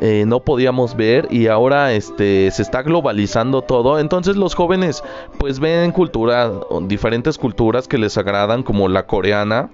eh, 0.00 0.24
no 0.26 0.40
podíamos 0.40 0.96
ver 0.96 1.28
y 1.30 1.46
ahora 1.46 1.92
este 1.92 2.50
se 2.50 2.62
está 2.62 2.82
globalizando 2.82 3.62
todo. 3.62 4.00
Entonces 4.00 4.36
los 4.36 4.54
jóvenes 4.54 5.02
pues 5.38 5.60
ven 5.60 5.92
cultura 5.92 6.50
diferentes 6.82 7.38
culturas 7.38 7.86
que 7.86 7.96
les 7.98 8.18
agradan 8.18 8.64
como 8.64 8.88
la 8.88 9.06
coreana 9.06 9.70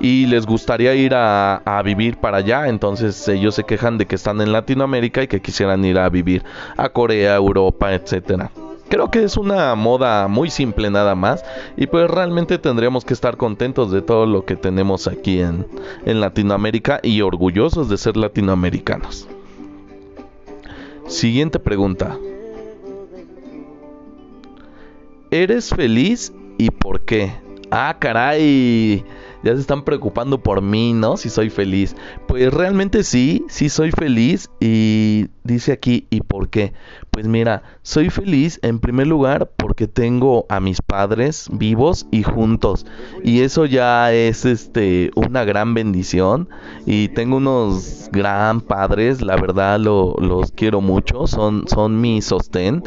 y 0.00 0.26
les 0.26 0.46
gustaría 0.46 0.94
ir 0.94 1.12
a, 1.14 1.82
vivir 1.84 2.18
para 2.18 2.38
allá. 2.38 2.68
Entonces 2.68 3.26
ellos 3.28 3.54
se 3.54 3.64
quejan 3.64 3.98
de 3.98 4.06
que 4.06 4.14
están 4.14 4.40
en 4.40 4.52
Latinoamérica 4.52 5.22
y 5.22 5.28
que 5.28 5.40
quisieran 5.40 5.84
ir 5.84 5.98
a 5.98 6.08
vivir 6.08 6.44
a 6.76 6.88
Corea, 6.88 7.36
Europa, 7.36 7.92
etcétera. 7.94 8.50
Creo 8.88 9.10
que 9.10 9.22
es 9.22 9.36
una 9.36 9.74
moda 9.74 10.28
muy 10.28 10.48
simple 10.48 10.88
nada 10.88 11.14
más 11.14 11.44
y 11.76 11.86
pues 11.86 12.10
realmente 12.10 12.56
tendríamos 12.58 13.04
que 13.04 13.12
estar 13.12 13.36
contentos 13.36 13.92
de 13.92 14.00
todo 14.00 14.24
lo 14.24 14.46
que 14.46 14.56
tenemos 14.56 15.06
aquí 15.06 15.40
en, 15.40 15.66
en 16.06 16.20
Latinoamérica 16.20 16.98
y 17.02 17.20
orgullosos 17.20 17.90
de 17.90 17.98
ser 17.98 18.16
latinoamericanos. 18.16 19.28
Siguiente 21.06 21.58
pregunta. 21.58 22.16
¿Eres 25.30 25.68
feliz 25.68 26.32
y 26.56 26.70
por 26.70 27.04
qué? 27.04 27.34
Ah, 27.70 27.94
caray 27.98 29.04
ya 29.42 29.54
se 29.54 29.60
están 29.60 29.84
preocupando 29.84 30.42
por 30.42 30.62
mí, 30.62 30.92
¿no? 30.92 31.16
Si 31.16 31.30
soy 31.30 31.50
feliz. 31.50 31.94
Pues 32.26 32.52
realmente 32.52 33.02
sí, 33.02 33.44
sí 33.48 33.68
soy 33.68 33.90
feliz 33.90 34.50
y 34.60 35.28
dice 35.44 35.72
aquí, 35.72 36.06
¿y 36.10 36.20
por 36.20 36.48
qué? 36.48 36.72
Pues 37.10 37.26
mira, 37.26 37.62
soy 37.82 38.10
feliz 38.10 38.60
en 38.62 38.78
primer 38.78 39.06
lugar 39.06 39.50
porque 39.56 39.88
tengo 39.88 40.46
a 40.48 40.60
mis 40.60 40.82
padres 40.82 41.48
vivos 41.50 42.06
y 42.10 42.22
juntos. 42.22 42.86
Y 43.24 43.40
eso 43.40 43.66
ya 43.66 44.12
es 44.12 44.44
este 44.44 45.10
una 45.14 45.44
gran 45.44 45.74
bendición. 45.74 46.48
Y 46.86 47.08
tengo 47.08 47.36
unos 47.38 48.08
gran 48.12 48.60
padres, 48.60 49.20
la 49.20 49.36
verdad 49.36 49.78
los 49.78 50.52
quiero 50.52 50.80
mucho, 50.80 51.26
son, 51.26 51.66
son 51.68 52.00
mi 52.00 52.22
sostén. 52.22 52.82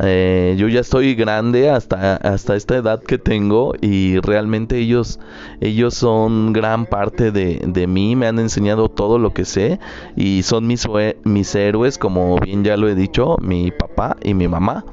Eh, 0.00 0.56
yo 0.58 0.68
ya 0.68 0.80
estoy 0.80 1.14
grande 1.14 1.70
hasta, 1.70 2.16
hasta 2.16 2.56
esta 2.56 2.76
edad 2.76 3.02
que 3.02 3.18
tengo 3.18 3.74
y 3.80 4.18
realmente 4.18 4.78
ellos, 4.78 5.20
ellos 5.60 5.95
son 5.96 6.52
gran 6.52 6.86
parte 6.86 7.32
de, 7.32 7.60
de 7.66 7.86
mí, 7.86 8.16
me 8.16 8.26
han 8.26 8.38
enseñado 8.38 8.88
todo 8.88 9.18
lo 9.18 9.32
que 9.32 9.44
sé 9.44 9.80
y 10.14 10.42
son 10.42 10.66
mis, 10.66 10.86
mis 11.24 11.54
héroes 11.54 11.98
como 11.98 12.38
bien 12.38 12.64
ya 12.64 12.76
lo 12.76 12.88
he 12.88 12.94
dicho, 12.94 13.36
mi 13.40 13.70
papá 13.70 14.16
y 14.22 14.34
mi 14.34 14.46
mamá 14.46 14.84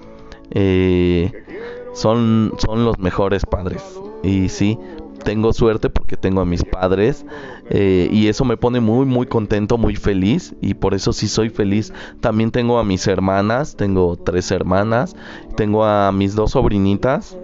eh, 0.51 1.31
son, 1.93 2.53
son 2.57 2.85
los 2.85 2.99
mejores 2.99 3.45
padres. 3.45 3.83
Y 4.23 4.47
sí, 4.49 4.79
tengo 5.23 5.51
suerte 5.53 5.89
porque 5.89 6.15
tengo 6.15 6.41
a 6.41 6.45
mis 6.45 6.63
padres 6.63 7.25
eh, 7.69 8.07
y 8.11 8.27
eso 8.27 8.45
me 8.45 8.57
pone 8.57 8.79
muy 8.79 9.05
muy 9.05 9.25
contento, 9.25 9.77
muy 9.77 9.95
feliz 9.95 10.53
y 10.61 10.75
por 10.75 10.93
eso 10.93 11.11
sí 11.11 11.27
soy 11.27 11.49
feliz. 11.49 11.93
También 12.21 12.51
tengo 12.51 12.79
a 12.79 12.83
mis 12.83 13.07
hermanas, 13.07 13.75
tengo 13.75 14.15
tres 14.15 14.51
hermanas, 14.51 15.15
tengo 15.55 15.83
a 15.83 16.11
mis 16.11 16.35
dos 16.35 16.51
sobrinitas 16.51 17.37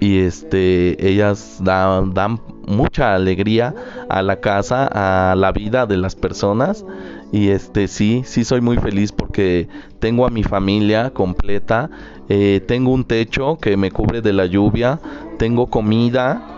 y 0.00 0.18
este 0.18 1.08
ellas 1.08 1.60
dan, 1.62 2.40
mucha 2.66 3.14
alegría 3.14 3.74
a 4.08 4.22
la 4.22 4.40
casa, 4.40 4.88
a 4.92 5.34
la 5.34 5.52
vida 5.52 5.86
de 5.86 5.96
las 5.96 6.14
personas. 6.14 6.84
Y 7.32 7.48
este 7.48 7.88
sí, 7.88 8.22
sí 8.24 8.44
soy 8.44 8.60
muy 8.60 8.76
feliz 8.78 9.12
porque 9.12 9.68
tengo 9.98 10.26
a 10.26 10.30
mi 10.30 10.42
familia 10.42 11.10
completa, 11.10 11.90
eh, 12.28 12.62
tengo 12.66 12.92
un 12.92 13.04
techo 13.04 13.58
que 13.58 13.76
me 13.76 13.90
cubre 13.90 14.20
de 14.20 14.32
la 14.32 14.46
lluvia, 14.46 15.00
tengo 15.38 15.66
comida. 15.66 16.54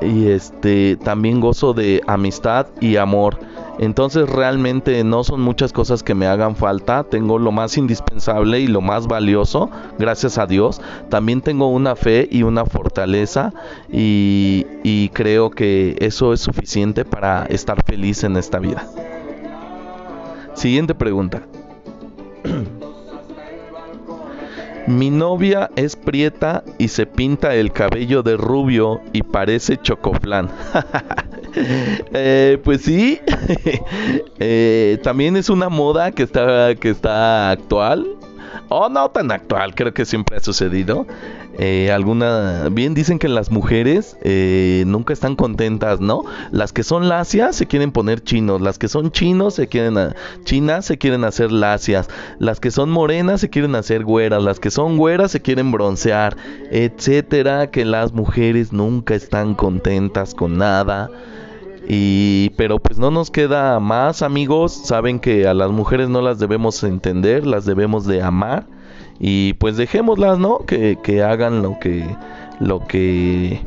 Y 0.00 0.28
este 0.28 0.96
también 0.96 1.40
gozo 1.40 1.74
de 1.74 2.02
amistad 2.06 2.68
y 2.80 2.96
amor. 2.96 3.38
Entonces 3.78 4.28
realmente 4.28 5.02
no 5.04 5.22
son 5.22 5.40
muchas 5.40 5.72
cosas 5.72 6.02
que 6.02 6.14
me 6.14 6.26
hagan 6.26 6.56
falta, 6.56 7.04
tengo 7.04 7.38
lo 7.38 7.52
más 7.52 7.78
indispensable 7.78 8.60
y 8.60 8.66
lo 8.66 8.80
más 8.80 9.06
valioso, 9.06 9.70
gracias 9.98 10.38
a 10.38 10.46
Dios. 10.46 10.80
También 11.08 11.40
tengo 11.40 11.68
una 11.68 11.94
fe 11.94 12.28
y 12.30 12.42
una 12.42 12.66
fortaleza 12.66 13.52
y, 13.90 14.66
creo 15.12 15.50
que 15.50 15.96
eso 16.00 16.32
es 16.32 16.40
suficiente 16.40 17.04
para 17.04 17.46
estar 17.46 17.82
feliz 17.84 18.24
en 18.24 18.36
esta 18.36 18.58
vida. 18.58 18.86
Siguiente 20.54 20.94
pregunta. 20.94 21.42
Mi 24.86 25.10
novia 25.10 25.70
es 25.76 25.96
prieta 25.96 26.64
y 26.78 26.88
se 26.88 27.06
pinta 27.06 27.54
el 27.54 27.72
cabello 27.72 28.22
de 28.22 28.36
rubio 28.36 29.00
y 29.12 29.22
parece 29.22 29.76
chocoflán. 29.76 30.48
Eh, 32.12 32.58
pues 32.64 32.82
sí, 32.82 33.20
eh, 34.38 34.98
también 35.02 35.36
es 35.36 35.50
una 35.50 35.68
moda 35.68 36.10
que 36.10 36.22
está, 36.22 36.74
que 36.74 36.90
está 36.90 37.50
actual. 37.50 38.06
O 38.70 38.80
oh, 38.80 38.88
no 38.90 39.10
tan 39.10 39.30
actual, 39.30 39.74
creo 39.74 39.94
que 39.94 40.04
siempre 40.04 40.36
ha 40.36 40.40
sucedido. 40.40 41.06
Eh, 41.58 41.90
alguna 41.90 42.68
bien 42.70 42.94
dicen 42.94 43.18
que 43.18 43.28
las 43.28 43.50
mujeres 43.50 44.16
eh, 44.22 44.84
nunca 44.86 45.12
están 45.12 45.36
contentas, 45.36 46.00
¿no? 46.00 46.22
Las 46.52 46.72
que 46.72 46.84
son 46.84 47.08
lacias 47.08 47.56
se 47.56 47.66
quieren 47.66 47.92
poner 47.92 48.22
chinos, 48.22 48.60
las 48.60 48.78
que 48.78 48.88
son 48.88 49.10
chinos 49.10 49.54
se 49.54 49.68
quieren 49.68 50.14
chinas 50.44 50.84
se 50.84 50.98
quieren 50.98 51.24
hacer 51.24 51.50
lacias, 51.50 52.08
las 52.38 52.60
que 52.60 52.70
son 52.70 52.90
morenas 52.90 53.40
se 53.40 53.50
quieren 53.50 53.74
hacer 53.74 54.04
güeras, 54.04 54.42
las 54.42 54.60
que 54.60 54.70
son 54.70 54.98
güeras 54.98 55.32
se 55.32 55.40
quieren 55.40 55.72
broncear, 55.72 56.36
etcétera, 56.70 57.70
que 57.70 57.84
las 57.84 58.12
mujeres 58.12 58.72
nunca 58.72 59.14
están 59.14 59.54
contentas 59.54 60.34
con 60.34 60.58
nada. 60.58 61.10
Y 61.90 62.50
pero 62.50 62.78
pues 62.78 62.98
no 62.98 63.10
nos 63.10 63.30
queda 63.30 63.80
más, 63.80 64.20
amigos, 64.20 64.72
saben 64.72 65.18
que 65.18 65.48
a 65.48 65.54
las 65.54 65.70
mujeres 65.70 66.10
no 66.10 66.20
las 66.20 66.38
debemos 66.38 66.84
entender, 66.84 67.46
las 67.46 67.64
debemos 67.64 68.06
de 68.06 68.22
amar 68.22 68.66
y 69.18 69.54
pues 69.54 69.78
dejémoslas, 69.78 70.38
¿no? 70.38 70.58
Que, 70.66 70.98
que 71.02 71.22
hagan 71.22 71.62
lo 71.62 71.78
que, 71.78 72.04
lo 72.60 72.86
que 72.86 73.60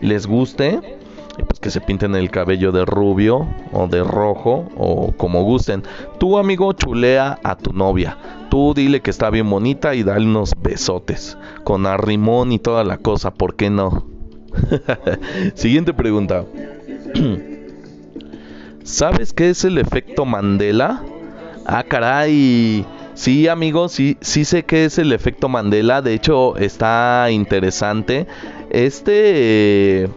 les 0.00 0.26
guste. 0.26 0.80
Pues 1.48 1.58
que 1.58 1.70
se 1.70 1.80
pinten 1.80 2.14
el 2.14 2.30
cabello 2.30 2.70
de 2.70 2.84
rubio 2.84 3.48
o 3.72 3.88
de 3.88 4.04
rojo 4.04 4.68
o 4.76 5.12
como 5.16 5.42
gusten. 5.42 5.82
Tu 6.18 6.38
amigo 6.38 6.72
chulea 6.74 7.40
a 7.42 7.56
tu 7.56 7.72
novia. 7.72 8.16
Tú 8.50 8.72
dile 8.72 9.00
que 9.00 9.10
está 9.10 9.30
bien 9.30 9.50
bonita 9.50 9.96
y 9.96 10.04
dale 10.04 10.26
unos 10.26 10.52
besotes. 10.62 11.36
Con 11.64 11.86
arrimón 11.86 12.52
y 12.52 12.60
toda 12.60 12.84
la 12.84 12.98
cosa, 12.98 13.34
¿por 13.34 13.56
qué 13.56 13.68
no? 13.68 14.06
Siguiente 15.54 15.92
pregunta. 15.92 16.44
¿Sabes 18.84 19.32
qué 19.32 19.48
es 19.48 19.64
el 19.64 19.78
efecto 19.78 20.26
Mandela? 20.26 21.02
Ah, 21.64 21.82
caray. 21.84 22.84
Sí, 23.14 23.48
amigos, 23.48 23.92
sí, 23.92 24.18
sí 24.20 24.44
sé 24.44 24.64
que 24.64 24.84
es 24.84 24.98
el 24.98 25.12
efecto 25.12 25.48
Mandela. 25.48 26.02
De 26.02 26.12
hecho, 26.12 26.56
está 26.58 27.28
interesante. 27.30 28.26
Este 28.68 30.08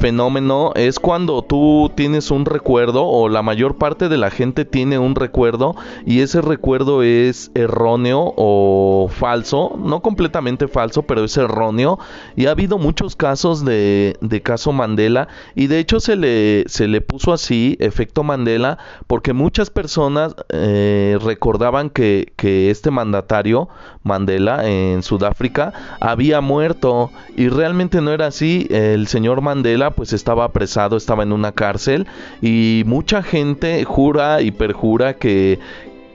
fenómeno 0.00 0.72
es 0.76 0.98
cuando 0.98 1.42
tú 1.42 1.92
tienes 1.94 2.30
un 2.30 2.46
recuerdo 2.46 3.06
o 3.06 3.28
la 3.28 3.42
mayor 3.42 3.76
parte 3.76 4.08
de 4.08 4.16
la 4.16 4.30
gente 4.30 4.64
tiene 4.64 4.98
un 4.98 5.14
recuerdo 5.14 5.76
y 6.06 6.20
ese 6.20 6.40
recuerdo 6.40 7.02
es 7.02 7.50
erróneo 7.54 8.32
o 8.36 9.10
falso, 9.12 9.78
no 9.78 10.00
completamente 10.00 10.68
falso, 10.68 11.02
pero 11.02 11.22
es 11.24 11.36
erróneo. 11.36 11.98
Y 12.34 12.46
ha 12.46 12.52
habido 12.52 12.78
muchos 12.78 13.14
casos 13.14 13.62
de, 13.64 14.16
caso 14.42 14.72
Mandela 14.72 15.28
y 15.54 15.66
de 15.66 15.78
hecho 15.78 16.00
se 16.00 16.16
le, 16.16 16.64
se 16.66 16.88
le 16.88 17.02
puso 17.02 17.34
así, 17.34 17.76
efecto 17.78 18.22
Mandela, 18.22 18.78
porque 19.06 19.34
muchas 19.34 19.68
personas 19.68 20.34
eh, 20.48 21.18
recordaban 21.22 21.90
que, 21.90 22.32
que 22.36 22.70
este 22.70 22.90
mandatario, 22.90 23.68
Mandela, 24.02 24.66
en 24.66 25.02
Sudáfrica, 25.02 25.74
había 26.00 26.40
muerto 26.40 27.10
y 27.36 27.48
realmente 27.48 28.00
no 28.00 28.12
era 28.12 28.28
así, 28.28 28.66
el 28.70 29.06
señor 29.06 29.42
Mandela 29.42 29.89
pues 29.90 30.12
estaba 30.12 30.44
apresado, 30.44 30.96
estaba 30.96 31.22
en 31.22 31.32
una 31.32 31.52
cárcel 31.52 32.06
y 32.40 32.82
mucha 32.86 33.22
gente 33.22 33.84
jura 33.84 34.42
y 34.42 34.50
perjura 34.50 35.14
que 35.14 35.58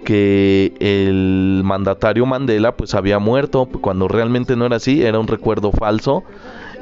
que 0.06 0.74
el 0.80 1.64
mandatario 1.66 2.26
Mandela 2.26 2.78
pues 2.78 2.94
había 2.94 3.20
muerto 3.20 3.68
cuando 3.82 4.08
realmente 4.08 4.56
no 4.56 4.66
era 4.68 4.78
así, 4.78 5.02
era 5.04 5.20
un 5.20 5.28
recuerdo 5.28 5.72
falso. 5.72 6.24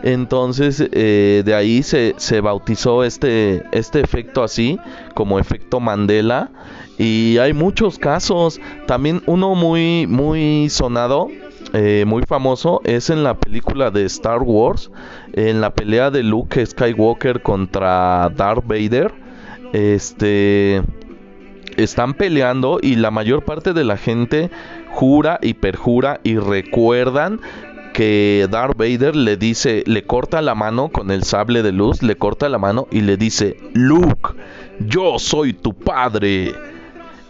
Entonces 0.03 0.83
eh, 0.91 1.41
de 1.45 1.55
ahí 1.55 1.81
se, 1.81 2.13
se 2.17 2.41
bautizó 2.41 3.05
este, 3.05 3.63
este 3.71 4.01
efecto 4.01 4.43
así 4.43 4.77
como 5.15 5.39
efecto 5.39 5.79
Mandela 5.79 6.51
y 6.97 7.37
hay 7.37 7.53
muchos 7.53 7.97
casos. 7.97 8.59
También 8.85 9.23
uno 9.25 9.55
muy 9.55 10.05
muy 10.05 10.69
sonado 10.69 11.29
eh, 11.75 12.03
muy 12.05 12.21
famoso 12.21 12.81
es 12.83 13.09
en 13.09 13.23
la 13.23 13.33
película 13.33 13.89
de 13.89 14.05
Star 14.05 14.43
Wars, 14.43 14.91
en 15.33 15.61
la 15.61 15.73
pelea 15.73 16.11
de 16.11 16.23
Luke 16.23 16.65
Skywalker 16.65 17.41
contra 17.41 18.29
Darth 18.35 18.65
Vader. 18.65 19.11
Este 19.73 20.81
están 21.77 22.13
peleando 22.13 22.79
y 22.81 22.95
la 22.95 23.11
mayor 23.11 23.43
parte 23.43 23.73
de 23.73 23.83
la 23.83 23.97
gente 23.97 24.51
jura 24.91 25.39
y 25.41 25.55
perjura 25.55 26.19
y 26.23 26.37
recuerdan 26.37 27.39
que 27.93 28.47
Darth 28.49 28.77
Vader 28.77 29.15
le 29.15 29.37
dice, 29.37 29.83
le 29.85 30.03
corta 30.03 30.41
la 30.41 30.55
mano 30.55 30.89
con 30.89 31.11
el 31.11 31.23
sable 31.23 31.61
de 31.61 31.71
luz, 31.71 32.01
le 32.01 32.15
corta 32.15 32.49
la 32.49 32.57
mano 32.57 32.87
y 32.91 33.01
le 33.01 33.17
dice, 33.17 33.57
Luke, 33.73 34.33
yo 34.79 35.19
soy 35.19 35.53
tu 35.53 35.73
padre. 35.73 36.53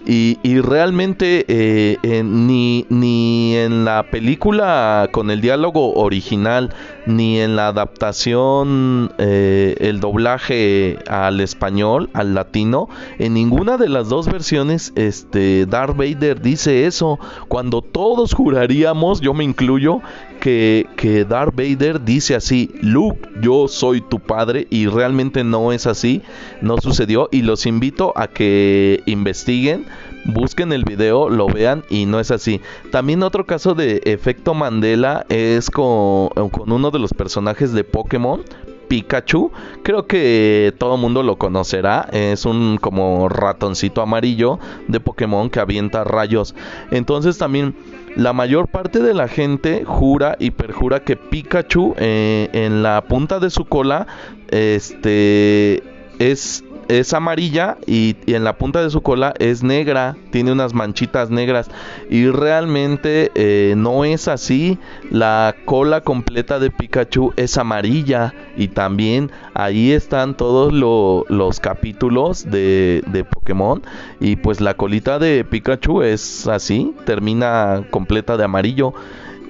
Y, 0.05 0.59
realmente 0.59 1.45
eh, 1.47 2.23
ni, 2.23 2.85
ni 2.89 3.55
en 3.55 3.85
la 3.85 4.03
película 4.03 5.07
con 5.11 5.31
el 5.31 5.39
diálogo 5.39 5.93
original, 5.93 6.73
ni 7.05 7.39
en 7.39 7.55
la 7.55 7.67
adaptación, 7.67 9.11
eh, 9.17 9.75
el 9.79 9.99
doblaje 9.99 10.99
al 11.07 11.39
español, 11.39 12.09
al 12.13 12.33
latino, 12.33 12.89
en 13.17 13.33
ninguna 13.33 13.77
de 13.77 13.89
las 13.89 14.09
dos 14.09 14.27
versiones, 14.27 14.91
este, 14.95 15.65
Darth 15.65 15.95
Vader 15.95 16.41
dice 16.41 16.85
eso. 16.85 17.19
Cuando 17.47 17.81
todos 17.81 18.33
juraríamos, 18.33 19.21
yo 19.21 19.33
me 19.33 19.43
incluyo, 19.43 20.01
que, 20.43 20.89
que 20.97 21.23
Darth 21.23 21.55
Vader 21.55 22.03
dice 22.03 22.35
así, 22.35 22.69
Luke, 22.81 23.29
yo 23.39 23.69
soy 23.69 24.01
tu 24.01 24.19
padre, 24.19 24.67
y 24.69 24.87
realmente 24.87 25.45
no 25.45 25.71
es 25.71 25.87
así, 25.87 26.21
no 26.59 26.75
sucedió, 26.79 27.29
y 27.31 27.43
los 27.43 27.65
invito 27.65 28.11
a 28.17 28.27
que 28.27 29.01
investiguen 29.05 29.85
busquen 30.25 30.71
el 30.73 30.83
video, 30.83 31.29
lo 31.29 31.47
vean 31.47 31.83
y 31.89 32.05
no 32.05 32.19
es 32.19 32.29
así. 32.31 32.59
También 32.91 33.23
otro 33.23 33.45
caso 33.45 33.73
de 33.73 34.01
efecto 34.03 34.53
Mandela 34.53 35.25
es 35.29 35.69
con, 35.69 36.27
con 36.29 36.71
uno 36.71 36.91
de 36.91 36.99
los 36.99 37.13
personajes 37.13 37.71
de 37.71 37.85
Pokémon. 37.85 38.41
Pikachu, 38.87 39.51
creo 39.81 40.05
que 40.07 40.73
todo 40.77 40.95
el 40.95 41.01
mundo 41.01 41.23
lo 41.23 41.37
conocerá, 41.37 42.07
es 42.11 42.45
un 42.45 42.77
como 42.79 43.27
ratoncito 43.27 44.01
amarillo 44.01 44.59
de 44.87 44.99
Pokémon 44.99 45.49
que 45.49 45.59
avienta 45.59 46.03
rayos. 46.03 46.53
Entonces 46.91 47.37
también 47.37 47.75
la 48.15 48.33
mayor 48.33 48.67
parte 48.67 48.99
de 48.99 49.13
la 49.13 49.27
gente 49.27 49.83
jura 49.85 50.35
y 50.39 50.51
perjura 50.51 51.03
que 51.03 51.15
Pikachu 51.15 51.95
eh, 51.97 52.49
en 52.53 52.83
la 52.83 53.01
punta 53.01 53.39
de 53.39 53.49
su 53.49 53.65
cola 53.65 54.07
este 54.49 55.83
es 56.19 56.63
es 56.87 57.13
amarilla 57.13 57.77
y, 57.85 58.15
en 58.27 58.43
la 58.43 58.57
punta 58.57 58.81
de 58.81 58.89
su 58.89 59.01
cola 59.01 59.33
es 59.39 59.63
negra, 59.63 60.15
tiene 60.31 60.51
unas 60.51 60.73
manchitas 60.73 61.29
negras 61.29 61.69
y 62.09 62.27
realmente 62.27 63.31
eh, 63.35 63.73
no 63.77 64.05
es 64.05 64.27
así. 64.27 64.77
La 65.09 65.55
cola 65.65 66.01
completa 66.01 66.59
de 66.59 66.71
Pikachu 66.71 67.33
es 67.35 67.57
amarilla 67.57 68.33
y 68.57 68.69
también 68.69 69.31
ahí 69.53 69.91
están 69.91 70.35
todos 70.35 70.73
los 70.73 71.59
capítulos 71.59 72.45
de, 72.49 73.03
de 73.07 73.23
Pokémon 73.23 73.81
y 74.19 74.35
pues 74.35 74.61
la 74.61 74.75
colita 74.75 75.19
de 75.19 75.43
Pikachu 75.43 76.01
es 76.01 76.47
así, 76.47 76.93
termina 77.05 77.85
completa 77.89 78.37
de 78.37 78.43
amarillo 78.43 78.93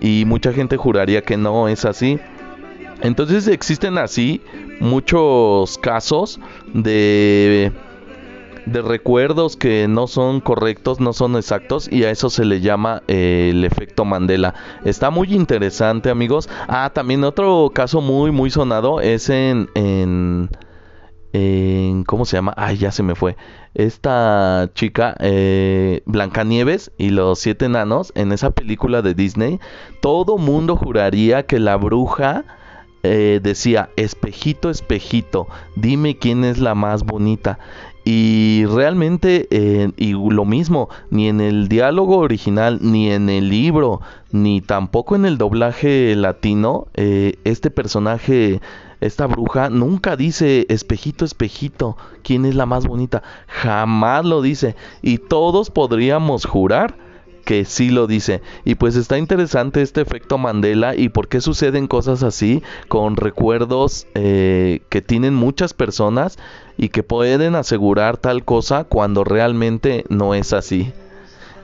y 0.02 0.26
mucha 0.26 0.52
gente 0.52 0.76
juraría 0.78 1.22
que 1.22 1.38
no 1.38 1.68
es 1.68 1.86
así. 1.86 2.20
Entonces 3.04 3.48
existen 3.48 3.98
así 3.98 4.42
muchos 4.80 5.78
casos 5.78 6.40
de 6.74 7.72
de 8.66 8.82
recuerdos 8.82 9.58
que 9.58 9.88
no 9.90 10.08
son 10.08 10.40
correctos, 10.40 11.00
no 11.00 11.14
son 11.14 11.36
exactos 11.36 11.92
y 11.92 12.06
a 12.06 12.12
eso 12.12 12.30
se 12.30 12.46
le 12.46 12.62
llama 12.62 13.04
eh, 13.08 13.50
el 13.52 13.66
efecto 13.66 14.06
Mandela. 14.06 14.54
Está 14.86 15.10
muy 15.10 15.34
interesante 15.34 16.10
amigos. 16.10 16.50
Ah, 16.68 16.92
también 16.94 17.24
otro 17.24 17.72
caso 17.74 18.02
muy 18.02 18.32
muy 18.32 18.50
sonado 18.50 19.02
es 19.02 19.30
en, 19.30 19.70
en, 19.76 20.50
en 21.34 22.04
¿cómo 22.06 22.26
se 22.26 22.38
llama? 22.38 22.54
Ay, 22.56 22.78
ya 22.78 22.92
se 22.92 23.04
me 23.04 23.16
fue. 23.16 23.36
Esta 23.74 24.70
chica, 24.76 25.16
eh, 25.20 26.02
Blancanieves 26.06 26.92
y 26.98 27.10
los 27.10 27.40
siete 27.40 27.66
enanos, 27.66 28.12
en 28.16 28.32
esa 28.32 28.52
película 28.52 29.02
de 29.02 29.14
Disney, 29.14 29.60
todo 30.00 30.38
mundo 30.38 30.76
juraría 30.76 31.46
que 31.46 31.60
la 31.60 31.76
bruja 31.76 32.46
eh, 33.04 33.42
decía, 33.44 33.90
espejito, 33.98 34.70
espejito, 34.70 35.48
dime 35.76 36.18
quién 36.18 36.44
es 36.46 36.60
la 36.60 36.74
más 36.74 37.04
bonita. 37.04 37.60
Y 38.06 38.66
realmente, 38.66 39.48
eh, 39.52 39.92
y 39.96 40.14
lo 40.14 40.44
mismo, 40.44 40.90
ni 41.10 41.30
en 41.30 41.40
el 41.40 41.70
diálogo 41.70 42.18
original, 42.18 42.80
ni 42.82 43.12
en 43.12 43.30
el 43.30 43.50
libro, 43.50 44.02
ni 44.32 44.60
tampoco 44.62 45.16
en 45.16 45.26
el 45.26 45.38
doblaje 45.38 46.14
latino, 46.16 46.88
eh, 46.96 47.36
este 47.46 47.72
personaje, 47.72 48.60
esta 49.00 49.28
bruja, 49.28 49.70
nunca 49.70 50.18
dice, 50.18 50.66
espejito, 50.70 51.24
espejito, 51.24 51.96
quién 52.24 52.46
es 52.46 52.56
la 52.56 52.66
más 52.66 52.86
bonita. 52.88 53.24
Jamás 53.48 54.26
lo 54.26 54.42
dice. 54.42 54.76
Y 55.02 55.18
todos 55.18 55.70
podríamos 55.70 56.46
jurar 56.46 56.96
que 57.44 57.66
sí 57.66 57.90
lo 57.90 58.08
dice. 58.08 58.42
Y 58.66 58.76
pues 58.76 58.96
está 58.96 59.18
interesante 59.18 59.82
este 59.82 60.02
efecto 60.02 60.38
Mandela 60.38 60.96
y 60.96 61.10
por 61.10 61.28
qué 61.28 61.42
suceden 61.42 61.88
cosas 61.88 62.24
así 62.24 62.64
con 62.88 63.16
recuerdos 63.16 64.08
eh, 64.16 64.82
que 64.90 65.02
tienen 65.02 65.34
muchas 65.34 65.74
personas 65.74 66.38
y 66.78 66.90
que 66.90 67.04
pueden 67.04 67.56
asegurar 67.56 68.18
tal 68.18 68.44
cosa 68.44 68.86
cuando 68.86 69.24
realmente 69.24 70.06
no 70.10 70.34
es 70.34 70.54
así. 70.54 70.92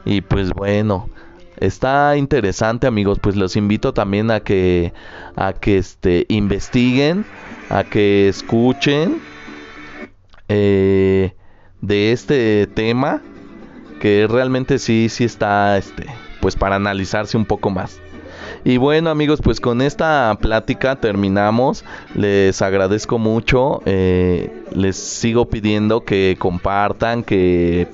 Y 0.05 0.21
pues 0.21 0.51
bueno, 0.51 1.09
está 1.57 2.15
interesante 2.17 2.87
amigos, 2.87 3.19
pues 3.21 3.35
los 3.35 3.55
invito 3.55 3.93
también 3.93 4.31
a 4.31 4.41
que 4.41 4.93
a 5.35 5.53
que 5.53 5.77
este 5.77 6.25
investiguen, 6.29 7.25
a 7.69 7.83
que 7.83 8.27
escuchen 8.27 9.21
eh, 10.47 11.33
de 11.81 12.11
este 12.11 12.67
tema 12.67 13.21
que 13.99 14.27
realmente 14.29 14.79
sí 14.79 15.09
sí 15.09 15.23
está 15.23 15.77
este 15.77 16.07
pues 16.41 16.55
para 16.55 16.75
analizarse 16.75 17.37
un 17.37 17.45
poco 17.45 17.69
más. 17.69 17.99
Y 18.63 18.77
bueno 18.77 19.09
amigos, 19.09 19.39
pues 19.41 19.59
con 19.59 19.81
esta 19.81 20.37
plática 20.41 20.95
terminamos. 20.97 21.85
Les 22.15 22.61
agradezco 22.61 23.17
mucho. 23.17 23.81
Eh, 23.85 24.63
les 24.73 24.97
sigo 24.97 25.49
pidiendo 25.49 26.03
que 26.03 26.35
compartan, 26.39 27.23
que 27.23 27.87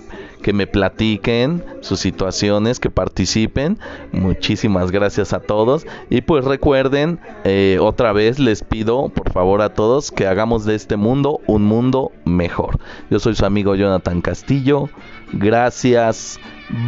que 0.46 0.54
me 0.54 0.68
platiquen 0.68 1.66
sus 1.82 2.00
situaciones, 2.00 2.80
que 2.80 2.92
participen. 2.92 3.80
Muchísimas 4.12 4.92
gracias 4.92 5.34
a 5.34 5.40
todos. 5.40 5.88
Y 6.12 6.22
pues 6.22 6.46
recuerden, 6.46 7.20
eh, 7.46 7.80
otra 7.82 8.14
vez 8.14 8.38
les 8.38 8.64
pido 8.64 9.10
por 9.10 9.32
favor 9.32 9.64
a 9.64 9.74
todos 9.74 10.12
que 10.12 10.28
hagamos 10.28 10.64
de 10.64 10.76
este 10.76 10.98
mundo 10.98 11.40
un 11.48 11.64
mundo 11.64 12.12
mejor. 12.26 12.78
Yo 13.10 13.18
soy 13.18 13.34
su 13.34 13.44
amigo 13.44 13.74
Jonathan 13.74 14.22
Castillo. 14.22 14.88
Gracias. 15.34 16.40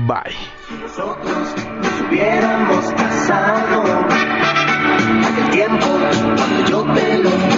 Bye. 0.05 0.35
nosotros 0.79 1.55
nos 1.81 2.01
hubiéramos 2.07 2.85
casado, 2.91 3.81
aquel 5.25 5.49
tiempo 5.49 5.87
cuando 6.35 6.69
yo 6.69 6.93
te 6.93 7.17
lo 7.23 7.56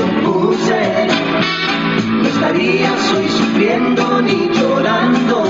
no 0.68 2.28
estarías 2.28 3.14
hoy 3.14 3.28
sufriendo 3.30 4.22
ni 4.22 4.50
llorando 4.50 5.44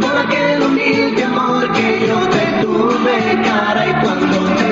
por 0.00 0.16
aquel 0.18 0.62
humilde 0.62 1.24
amor 1.24 1.70
que 1.72 2.06
yo 2.06 2.18
te 2.28 2.64
tuve, 2.64 3.42
cara, 3.44 3.86
y 3.86 4.04
cuando 4.04 4.38
te 4.54 4.65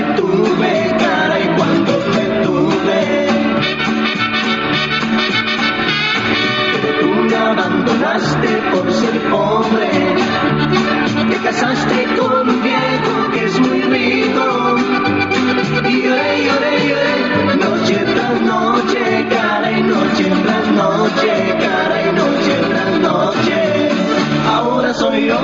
soy 24.98 25.26
yo 25.26 25.40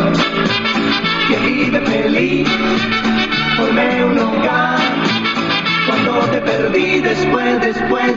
que 1.29 1.37
vive 1.39 1.81
feliz, 1.81 2.49
formé 3.57 4.05
un 4.05 4.19
hogar 4.19 4.79
cuando 5.87 6.21
te 6.31 6.41
perdí 6.41 7.01
después, 7.01 7.61
después 7.61 8.01